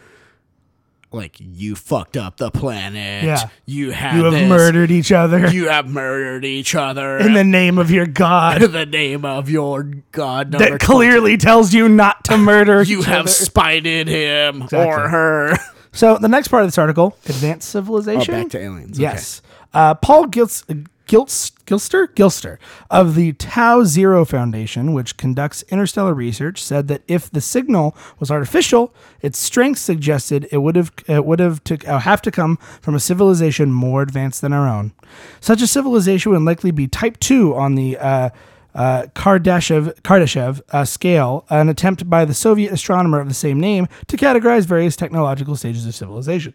[1.11, 3.23] Like you fucked up the planet.
[3.23, 3.49] Yeah.
[3.65, 4.47] you had You have this.
[4.47, 8.71] murdered each other You have murdered each other in the name of your God in
[8.73, 9.81] the name of your
[10.11, 10.51] god.
[10.51, 12.83] that clearly tells you not to murder.
[12.87, 13.29] you have other.
[13.31, 14.85] spited him Exactly.
[14.85, 15.55] or her.
[15.93, 18.35] So the next part of this article, advanced civilization.
[18.35, 18.97] Oh, back to aliens.
[18.99, 19.01] Okay.
[19.01, 19.41] Yes.
[19.73, 22.59] Uh, Paul Gils- Gils- Gilster Gilster
[22.91, 28.29] of the Tau Zero Foundation, which conducts interstellar research, said that if the signal was
[28.29, 32.57] artificial, its strength suggested it would have it would have to uh, have to come
[32.79, 34.93] from a civilization more advanced than our own.
[35.39, 38.29] Such a civilization would likely be Type Two on the uh,
[38.75, 43.87] uh, Kardashev, Kardashev uh, scale, an attempt by the Soviet astronomer of the same name
[44.07, 46.53] to categorize various technological stages of civilization.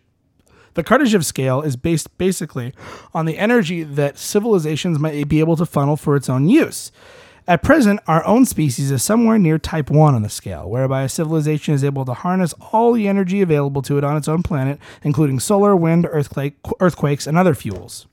[0.74, 2.72] The Kardashev scale is based basically
[3.12, 6.90] on the energy that civilizations might be able to funnel for its own use.
[7.46, 11.08] At present, our own species is somewhere near type 1 on the scale, whereby a
[11.08, 14.78] civilization is able to harness all the energy available to it on its own planet,
[15.02, 18.06] including solar, wind, earthquake, earthquakes, and other fuels.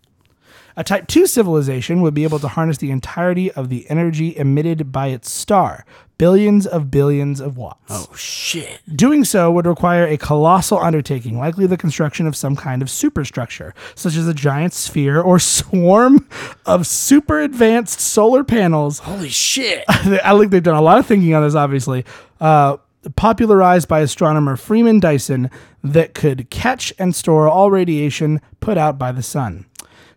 [0.75, 4.91] A Type 2 civilization would be able to harness the entirety of the energy emitted
[4.91, 5.85] by its star,
[6.17, 7.79] billions of billions of watts.
[7.89, 8.79] Oh shit.
[8.95, 13.73] Doing so would require a colossal undertaking, likely the construction of some kind of superstructure,
[13.95, 16.27] such as a giant sphere or swarm
[16.65, 18.99] of super advanced solar panels.
[18.99, 19.83] Holy shit.
[19.89, 22.05] I think they've done a lot of thinking on this, obviously.
[22.39, 22.77] Uh,
[23.15, 25.49] popularized by astronomer Freeman Dyson,
[25.83, 29.65] that could catch and store all radiation put out by the sun.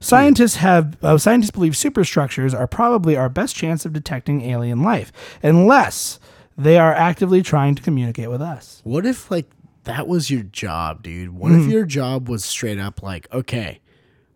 [0.04, 5.10] Scientists have uh, scientists believe superstructures are probably our best chance of detecting alien life,
[5.42, 6.20] unless
[6.58, 8.82] they are actively trying to communicate with us.
[8.84, 9.50] What if like
[9.84, 11.30] that was your job, dude?
[11.30, 13.80] What if your job was straight up like, okay,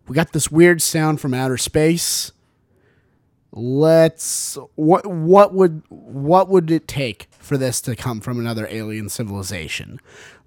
[0.07, 2.31] we got this weird sound from outer space.
[3.51, 9.07] Let's what what would what would it take for this to come from another alien
[9.07, 9.99] civilization?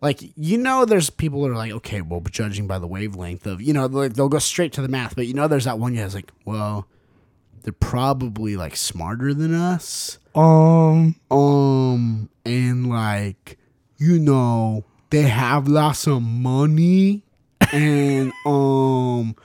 [0.02, 3.62] Like you know, there's people that are like, okay, well, judging by the wavelength of
[3.62, 5.94] you know, like they'll go straight to the math, but you know, there's that one
[5.94, 6.88] guy that's like, well,
[7.62, 10.18] they're probably like smarter than us.
[10.34, 13.58] Um, Um, and like,
[13.96, 17.22] you know, they have lots of money.
[17.72, 19.36] and um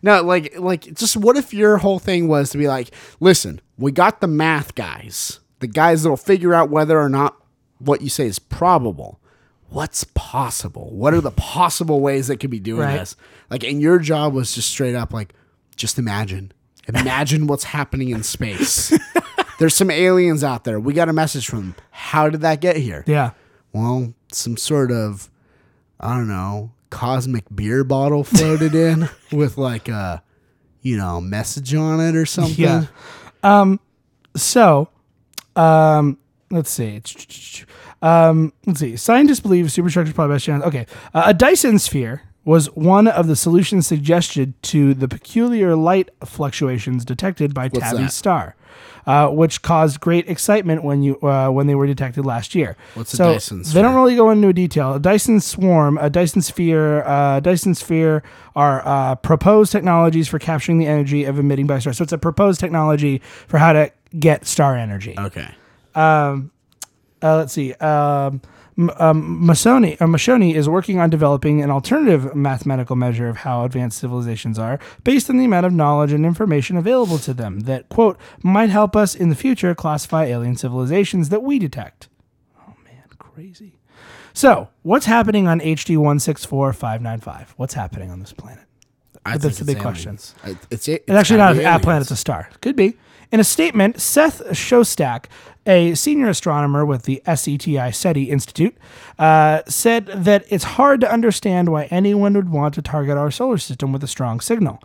[0.00, 2.90] no like like just what if your whole thing was to be like
[3.20, 7.36] listen we got the math guys the guys that'll figure out whether or not
[7.78, 9.20] what you say is probable
[9.76, 12.98] what's possible what are the possible ways that could be doing Right.
[13.00, 13.14] this
[13.50, 15.34] like and your job was just straight up like
[15.76, 16.52] just imagine
[16.88, 18.96] imagine what's happening in space
[19.58, 22.76] there's some aliens out there we got a message from them how did that get
[22.76, 23.32] here yeah.
[23.72, 25.30] well, some sort of,
[26.00, 30.22] I don't know, cosmic beer bottle floated in with like a,
[30.82, 32.64] you know, message on it or something.
[32.64, 32.86] Yeah.
[33.42, 33.78] Um,
[34.34, 34.88] so,
[35.54, 36.18] um,
[36.50, 37.02] let's see.
[38.02, 38.96] Um, let's see.
[38.96, 40.64] Scientists believe superstructure probably best chance.
[40.64, 40.86] Okay.
[41.14, 47.04] Uh, a Dyson sphere was one of the solutions suggested to the peculiar light fluctuations
[47.04, 48.12] detected by Tabby's that?
[48.12, 48.56] star.
[49.06, 52.76] Uh, which caused great excitement when you uh, when they were detected last year.
[52.94, 54.94] What's a so Dyson They don't really go into detail.
[54.94, 58.24] A Dyson swarm, a Dyson sphere, uh, Dyson sphere
[58.56, 61.98] are uh, proposed technologies for capturing the energy of emitting by stars.
[61.98, 65.14] So it's a proposed technology for how to get star energy.
[65.16, 65.54] Okay.
[65.96, 67.72] Uh, let's see.
[67.74, 68.40] Um,
[68.98, 70.00] um, Masoni,
[70.54, 75.30] uh, is working on developing an alternative mathematical measure of how advanced civilizations are based
[75.30, 79.14] on the amount of knowledge and information available to them that, quote, might help us
[79.14, 82.08] in the future classify alien civilizations that we detect.
[82.60, 83.78] Oh, man, crazy.
[84.34, 87.54] So, what's happening on HD 164595?
[87.56, 88.64] What's happening on this planet?
[89.24, 90.14] I that's the big question.
[90.14, 90.34] It's,
[90.70, 92.50] it's, It's actually not a a planet, it's a star.
[92.60, 92.96] Could be.
[93.32, 95.26] In a statement, Seth Shostak,
[95.66, 98.76] a senior astronomer with the SETI SETI Institute,
[99.18, 103.58] uh, said that it's hard to understand why anyone would want to target our solar
[103.58, 104.80] system with a strong signal.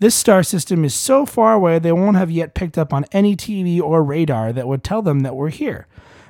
[0.00, 3.36] This star system is so far away they won't have yet picked up on any
[3.36, 5.86] TV or radar that would tell them that we're here.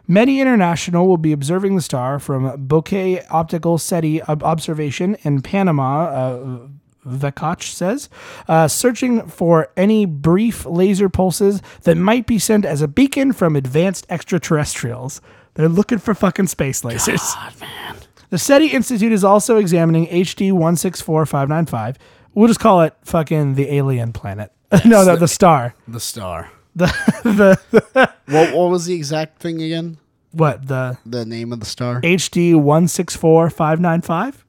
[0.07, 6.69] METI International will be observing the star from Bokeh Optical SETI observation in Panama, uh,
[7.07, 8.09] Vekach says,
[8.49, 13.57] uh, searching for any brief laser pulses that might be sent as a beacon from
[13.57, 15.21] advanced extraterrestrials.
[15.55, 17.35] They're looking for fucking space lasers.
[18.31, 21.99] The SETI Institute is also examining HD 164595.
[22.35, 24.51] We'll just call it fucking the alien planet.
[24.85, 25.75] no, the, the star.
[25.87, 26.51] The star.
[26.75, 26.87] The,
[27.23, 29.99] the, the, What, what was the exact thing again?
[30.33, 30.67] what?
[30.67, 32.01] The The name of the star?
[32.01, 34.44] HD 164595.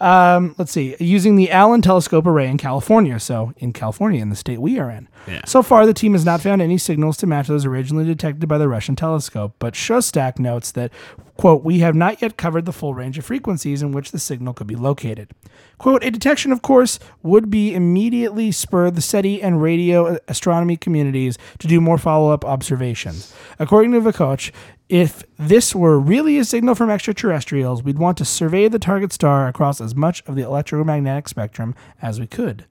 [0.00, 0.96] Um, let's see.
[0.98, 3.20] Using the Allen Telescope Array in California.
[3.20, 5.08] So, in California, in the state we are in.
[5.28, 5.42] Yeah.
[5.44, 8.56] So far, the team has not found any signals to match those originally detected by
[8.56, 9.54] the Russian telescope.
[9.58, 10.90] But Shostak notes that,
[11.36, 14.54] quote, we have not yet covered the full range of frequencies in which the signal
[14.54, 15.30] could be located.
[15.76, 21.36] Quote, a detection, of course, would be immediately spur the SETI and radio astronomy communities
[21.58, 23.34] to do more follow up observations.
[23.58, 24.50] According to Vikoch,
[24.90, 29.46] if this were really a signal from extraterrestrials, we'd want to survey the target star
[29.46, 32.66] across as much of the electromagnetic spectrum as we could.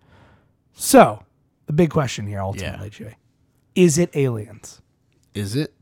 [0.73, 1.23] So,
[1.65, 3.15] the big question here ultimately, Joey,
[3.73, 4.81] is it aliens?
[5.33, 5.73] Is it?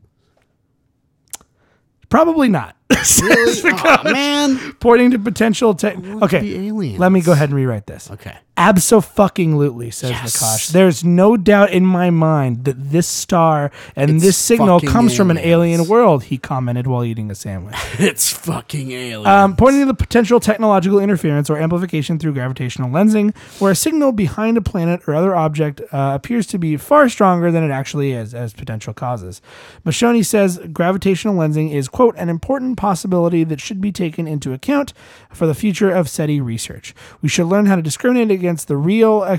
[2.08, 2.74] Probably not.
[3.22, 3.60] Really?
[3.84, 4.72] oh, man.
[4.80, 5.96] Pointing to potential tech.
[6.22, 6.98] Okay, aliens?
[6.98, 8.10] let me go ahead and rewrite this.
[8.10, 8.36] Okay.
[8.56, 10.36] Abso-fucking-lutely, says Yes.
[10.36, 10.72] Nakash.
[10.72, 15.30] There's no doubt in my mind that this star and It's this signal comes from
[15.30, 17.76] an alien world, he commented while eating a sandwich.
[18.00, 19.26] It's fucking alien.
[19.26, 24.10] Um, pointing to the potential technological interference or amplification through gravitational lensing, where a signal
[24.12, 28.12] behind a planet or other object uh, appears to be far stronger than it actually
[28.12, 29.40] is as potential causes.
[29.86, 34.92] Mashoni says gravitational lensing is, quote, an important possibility that should be taken into account
[35.32, 36.94] for the future of SETI research.
[37.22, 39.36] We should learn how to discriminate against the real uh,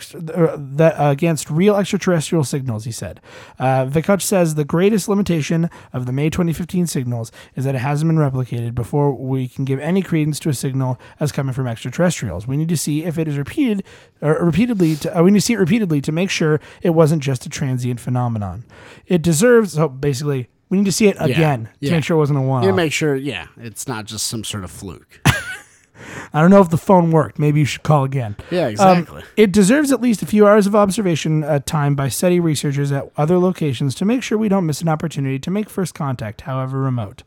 [0.58, 3.22] that, uh, against real extraterrestrial signals, he said.
[3.60, 8.10] Uh, Vikoch says the greatest limitation of the May 2015 signals is that it hasn't
[8.10, 12.46] been replicated before we can give any credence to a signal as coming from extraterrestrials.
[12.46, 13.86] We need to see if it is repeated
[14.20, 14.98] repeatedly.
[14.98, 17.50] To, uh, we need to see it repeatedly to make sure it wasn't just a
[17.50, 18.66] transient phenomenon.
[19.08, 19.76] It deserves.
[19.76, 21.92] So basically, we need to see it again to yeah.
[21.92, 22.64] make sure it wasn't a one.
[22.64, 25.20] you make sure, yeah, it's not just some sort of fluke.
[26.34, 27.40] I don't know if the phone worked.
[27.40, 28.38] Maybe you should call again.
[28.52, 29.24] Yeah, Um, exactly.
[29.36, 33.12] it deserves at least a few hours of observation uh, time by SETI researchers at
[33.18, 36.80] other locations to make sure we don't miss an opportunity to make first contact, however
[36.80, 37.24] remote.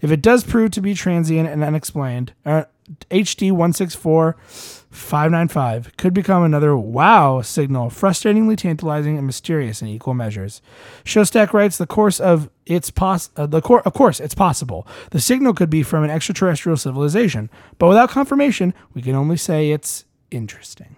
[0.00, 2.64] If it does prove to be transient and unexplained, uh,
[3.10, 10.62] HD 164595 could become another wow signal, frustratingly tantalizing and mysterious in equal measures.
[11.04, 14.86] Shostak writes the course of it's pos- uh, the cor- of course it's possible.
[15.10, 19.70] The signal could be from an extraterrestrial civilization, but without confirmation, we can only say
[19.70, 20.96] it's interesting.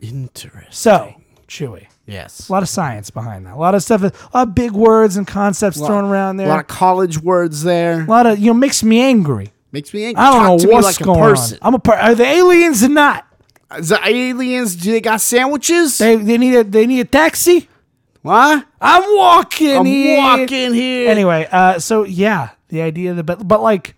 [0.00, 0.66] Interesting.
[0.70, 1.14] So,
[1.48, 2.48] Chewy, Yes.
[2.48, 3.54] A lot of science behind that.
[3.54, 4.02] A lot of stuff.
[4.02, 6.48] A lot of big words and concepts thrown around there.
[6.48, 8.02] A lot of college words there.
[8.02, 9.52] a lot of you know makes me angry.
[9.72, 10.22] Makes me angry.
[10.22, 11.58] I don't Talk to know me what's like a going person.
[11.62, 11.68] on.
[11.68, 11.98] I'm a part.
[11.98, 13.26] Are the aliens or not?
[13.70, 14.76] The aliens?
[14.76, 15.96] Do they got sandwiches?
[15.98, 17.68] They they need a they need a taxi.
[18.20, 18.66] what?
[18.80, 20.18] I'm walking I'm here.
[20.18, 21.10] walking here.
[21.10, 23.94] Anyway, uh, so yeah, the idea that but but like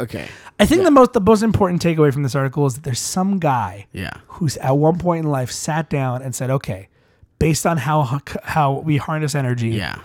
[0.00, 0.28] okay.
[0.60, 3.38] I think the most the most important takeaway from this article is that there's some
[3.38, 4.12] guy Yeah.
[4.28, 6.88] who's at one point in life sat down and said, okay,
[7.38, 9.96] based on how how we harness energy, Yeah.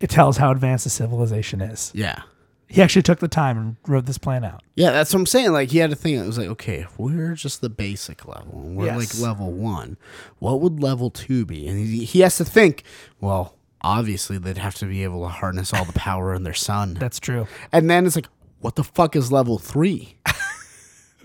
[0.00, 1.92] It tells how advanced the civilization is.
[1.94, 2.22] Yeah.
[2.68, 4.62] He actually took the time and wrote this plan out.
[4.74, 5.52] Yeah, that's what I'm saying.
[5.52, 6.18] Like he had to think.
[6.20, 8.96] It was like, okay, if we're just the basic level, and we're Yes.
[8.98, 9.96] like level one,
[10.40, 11.68] what would level two be?
[11.68, 12.82] And he, he has to think.
[13.20, 16.94] Well, obviously they'd have to be able to harness all the power in their sun.
[16.94, 17.46] That's true.
[17.72, 18.28] And then it's like,
[18.60, 20.16] what the fuck is level three?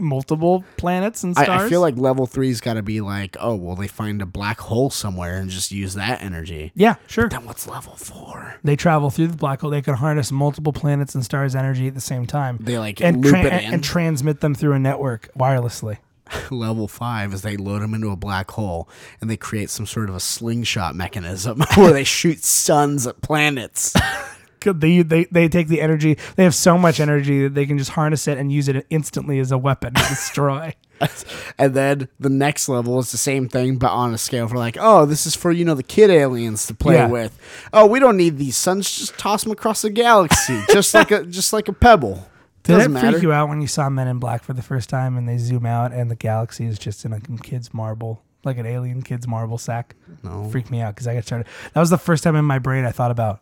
[0.02, 1.50] Multiple planets and stars.
[1.50, 4.60] I feel like level three's got to be like, oh, well, they find a black
[4.60, 6.72] hole somewhere and just use that energy.
[6.76, 7.30] yeah, sure.
[7.30, 8.56] Then what's level four?
[8.64, 9.70] They travel through the black hole.
[9.70, 12.58] They can harness multiple planets and stars' energy at the same time.
[12.60, 13.74] They like and, loop tra- it in.
[13.76, 15.98] and transmit them through a network wirelessly.
[16.52, 18.88] level five is they load them into a black hole
[19.20, 23.94] and they create some sort of a slingshot mechanism where they shoot suns at planets.
[24.64, 26.18] They, they they take the energy.
[26.36, 29.40] They have so much energy that they can just harness it and use it instantly
[29.40, 30.76] as a weapon to destroy.
[31.58, 34.78] and then the next level is the same thing, but on a scale for like,
[34.80, 37.08] oh, this is for you know the kid aliens to play Yeah.
[37.08, 37.38] with.
[37.74, 41.26] Oh, we don't need these suns; just toss them across the galaxy, just like a
[41.26, 42.28] just like a pebble.
[42.64, 43.12] Did Doesn't it matter.
[43.14, 45.40] freak you out when you saw Men in Black for the first time and they
[45.40, 49.28] zoom out and the galaxy is just in a kid's marble, like an alien kid's
[49.28, 49.96] marble sack?
[50.22, 50.48] No.
[50.52, 51.48] Freaked me out because I got started.
[51.74, 53.42] That was the first time in my brain I thought about,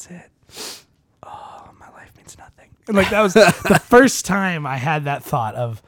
[0.00, 0.84] that's it.
[1.22, 2.70] Oh, my life means nothing.
[2.88, 5.82] And like that was the first time I had that thought of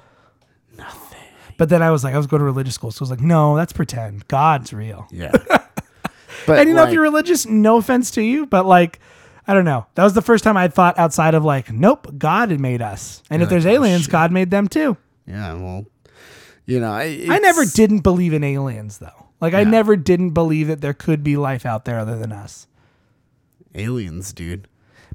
[0.76, 1.18] nothing.
[1.58, 3.20] But then I was like, I was going to religious school, so I was like,
[3.20, 4.26] no, that's pretend.
[4.28, 5.06] God's real.
[5.10, 5.32] Yeah.
[6.44, 8.98] But And you know, if you're religious, no offense to you, but like,
[9.46, 9.86] I don't know.
[9.94, 13.22] That was the first time I'd thought outside of like, nope, God had made us.
[13.30, 14.08] And if like, there's oh, aliens.
[14.08, 14.96] God made them too.
[15.24, 15.86] yeah, well,
[16.66, 19.28] you know, I, I never didn't believe in aliens though.
[19.40, 22.66] Like, I never didn't believe that there could be life out there other than us.
[23.74, 24.68] Aliens, dude.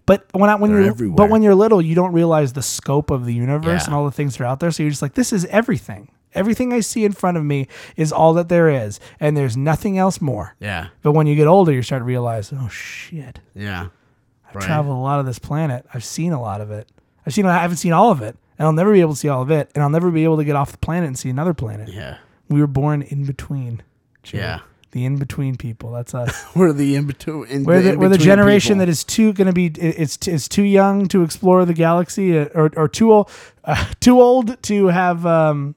[0.05, 1.15] But when I, when They're you're everywhere.
[1.17, 3.85] but when you're little, you don't realize the scope of the universe Yeah.
[3.85, 4.71] and all the things that are out there.
[4.71, 6.09] So you're just like, this is everything.
[6.33, 9.97] Everything I see in front of me is all that there is, and there's nothing
[9.97, 10.55] else more.
[10.59, 13.87] Yeah, But when you get older, you start to realize, oh shit, yeah.
[14.47, 14.63] I've Right.
[14.63, 15.85] traveled a lot of this planet.
[15.93, 16.89] I've seen a lot of it.
[17.25, 17.45] I've seen.
[17.45, 19.51] I haven't seen all of it, and I'll never be able to see all of
[19.51, 21.89] it, and I'll never be able to get off the planet and see another planet.
[21.89, 22.17] Yeah,
[22.49, 23.81] We were born in between.
[24.23, 24.37] Joe.
[24.37, 24.59] Yeah.
[24.91, 25.91] The in between people.
[25.91, 26.45] That's us.
[26.55, 27.63] we're the in between.
[27.63, 31.07] We're the, we're the generation that is too going to be it's is too young
[31.09, 33.29] to explore the galaxy, uh, or or too old
[33.63, 35.25] uh, too old to have.
[35.25, 35.75] Um,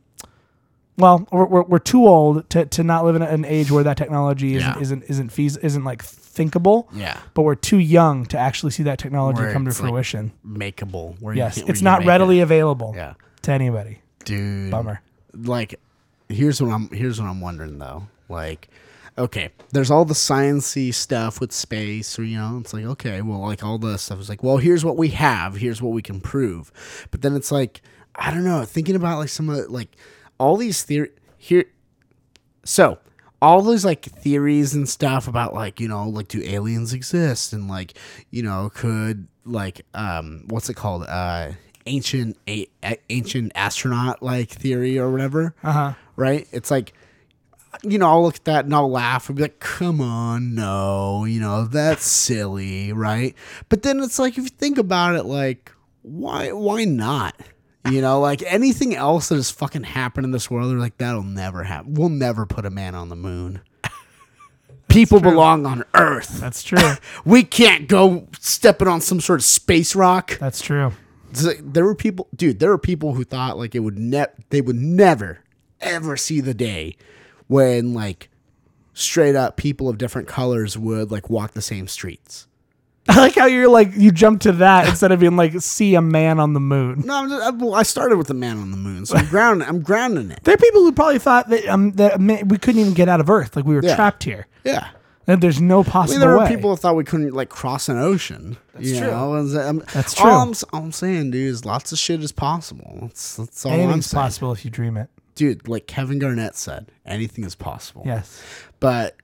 [0.96, 4.56] well, we're, we're, too old to, to not live in an age where that technology
[4.56, 4.82] isn't Yeah.
[4.82, 6.90] isn't isn't feas- isn't like thinkable.
[6.92, 9.88] yeah But we're too young to actually see that technology Where come to it's, like,
[9.90, 10.32] fruition.
[10.46, 11.18] makeable.
[11.22, 12.42] Where yes, where it's you not readily it.
[12.42, 14.02] available Yeah, to anybody.
[14.26, 14.70] dude.
[14.70, 15.00] Bummer.
[15.34, 15.80] like
[16.28, 18.06] here's what I'm here's what I'm wondering though.
[18.28, 18.68] Like,
[19.20, 23.40] okay, there's all the sciency stuff with space, or you know, it's like okay, well,
[23.40, 26.20] like all the stuff is like, well, here's what we have, here's what we can
[26.20, 26.72] prove,
[27.10, 27.82] but then it's like,
[28.14, 29.96] I don't know, thinking about like some of the- like
[30.38, 31.64] all these theory here.
[32.64, 32.98] So
[33.42, 37.68] all those like theories and stuff about like you know like do aliens exist and
[37.68, 37.94] like
[38.30, 41.50] you know could like um what's it called uh
[41.86, 42.66] ancient a,
[43.08, 45.92] ancient astronaut like theory or whatever Uh huh.
[46.16, 46.92] right it's like
[47.82, 51.24] you know i'll look at that and i'll laugh and be like come on no
[51.24, 53.34] you know that's silly right
[53.68, 57.34] but then it's like if you think about it like why why not
[57.88, 61.22] you know like anything else that has fucking happened in this world they're like that'll
[61.22, 63.60] never happen we'll never put a man on the moon
[64.88, 66.78] people belong on earth That's true.
[67.24, 70.92] we can't go stepping on some sort of space rock That's true.
[71.44, 72.58] like, there were people, dude.
[72.58, 75.38] There were people who thought like it would ne- they would never,
[75.80, 76.96] ever see the day
[77.50, 78.28] when like
[78.94, 82.46] straight up people of different colors would like walk the same streets.
[83.08, 86.00] I like how you're like you jump to that instead of being like see a
[86.02, 87.02] man on the moon.
[87.04, 89.26] No, I'm just, I, well, I started with the man on the moon, so I'm
[89.30, 89.66] grounding.
[89.66, 90.44] I'm grounding it.
[90.44, 93.28] There are people who probably thought that um that we couldn't even get out of
[93.28, 93.96] Earth, like we were Yeah.
[93.96, 94.46] trapped here.
[94.64, 94.88] Yeah.
[95.26, 97.88] That there's no I possible mean, there were people who thought we couldn't like cross
[97.88, 98.58] an ocean.
[98.74, 99.00] That's true.
[99.00, 99.42] Know?
[99.92, 100.30] That's All true.
[100.30, 102.98] I'm, all I'm saying, dude, is lots of shit is possible.
[103.02, 104.22] That's, that's all I'm saying.
[104.22, 105.08] possible if you dream it.
[105.40, 108.02] Dude, like Kevin Garnett said, anything is possible.
[108.04, 108.42] Yes.
[108.78, 109.16] But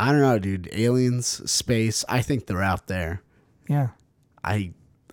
[0.00, 0.68] I don't know, dude.
[0.72, 3.22] Aliens, space, I think they're out there.
[3.68, 3.90] Yeah.
[4.42, 4.72] I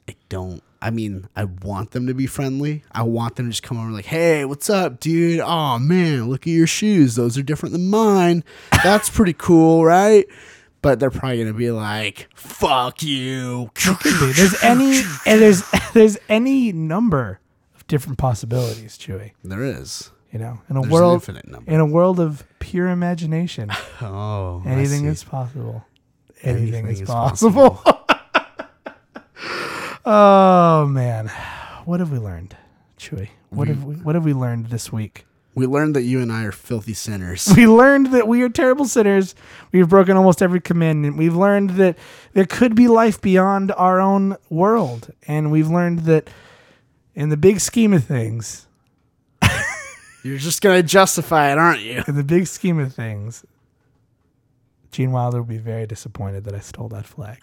[0.10, 2.84] I don't I mean, I want them to be friendly.
[2.92, 5.42] I want them to just come over like, "Hey, what's up, dude?
[5.42, 7.14] Oh man, look at your shoes.
[7.14, 8.44] Those are different than mine.
[8.84, 10.26] That's pretty cool, right?"
[10.82, 13.70] But they're probably gonna be like, "Fuck you."
[14.04, 17.42] There's any and there's there's any number
[17.76, 19.34] of different possibilities, Chewy.
[19.44, 20.10] There is.
[20.38, 21.30] You know, in a There's world
[21.66, 23.72] in a world of pure imagination,
[24.02, 25.84] Oh, anything is possible.
[26.44, 27.82] Anything, Anything is, is possible.
[30.06, 31.30] oh man,
[31.86, 32.56] what have we learned,
[33.00, 33.30] Chewy?
[33.50, 35.26] What have we What have we learned this week?
[35.56, 37.52] We learned that you and I are filthy sinners.
[37.58, 39.34] We learned that we are terrible sinners.
[39.72, 41.18] We've broken almost every commandment.
[41.18, 41.98] We've learned that
[42.34, 45.12] there could be life beyond our own world.
[45.28, 46.30] And we've learned that
[47.16, 48.67] in the big scheme of things,
[50.28, 52.04] You're just gonna justify it, aren't you?
[52.08, 53.46] in the big scheme of things,
[54.92, 57.38] Gene Wilder will be very disappointed that I stole that flag.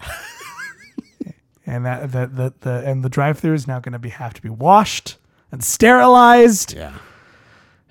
[1.66, 4.34] and that, that, that the and the drive through is now going to be have
[4.34, 5.16] to be washed
[5.50, 6.98] and sterilized, Yeah.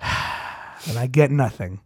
[0.88, 1.80] and I get nothing.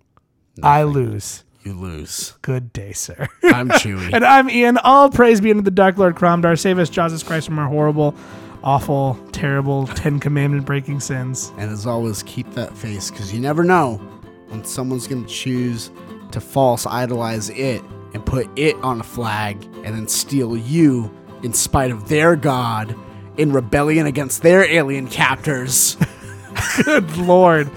[0.62, 1.44] I lose.
[1.62, 2.34] You lose.
[2.42, 3.28] Good day, sir.
[3.44, 4.10] I'm Chewy.
[4.12, 4.78] And I'm Ian.
[4.78, 6.58] All praise be unto the Dark Lord Cromdar.
[6.58, 8.14] Save us, Jesus Christ, from our horrible,
[8.62, 11.52] awful, terrible, Ten Commandment breaking sins.
[11.58, 13.96] And as always, keep that face because you never know
[14.48, 15.90] when someone's going to choose
[16.32, 17.82] to false idolize it
[18.14, 22.94] and put it on a flag and then steal you in spite of their God
[23.36, 25.96] in rebellion against their alien captors.
[26.84, 27.70] Good Lord.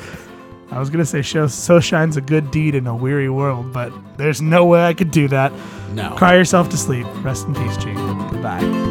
[0.71, 3.73] I was going to say, show, so shines a good deed in a weary world,
[3.73, 5.51] but there's no way I could do that.
[5.91, 6.15] No.
[6.15, 7.05] Cry yourself to sleep.
[7.23, 7.95] Rest in peace, Gene.
[8.29, 8.90] Goodbye.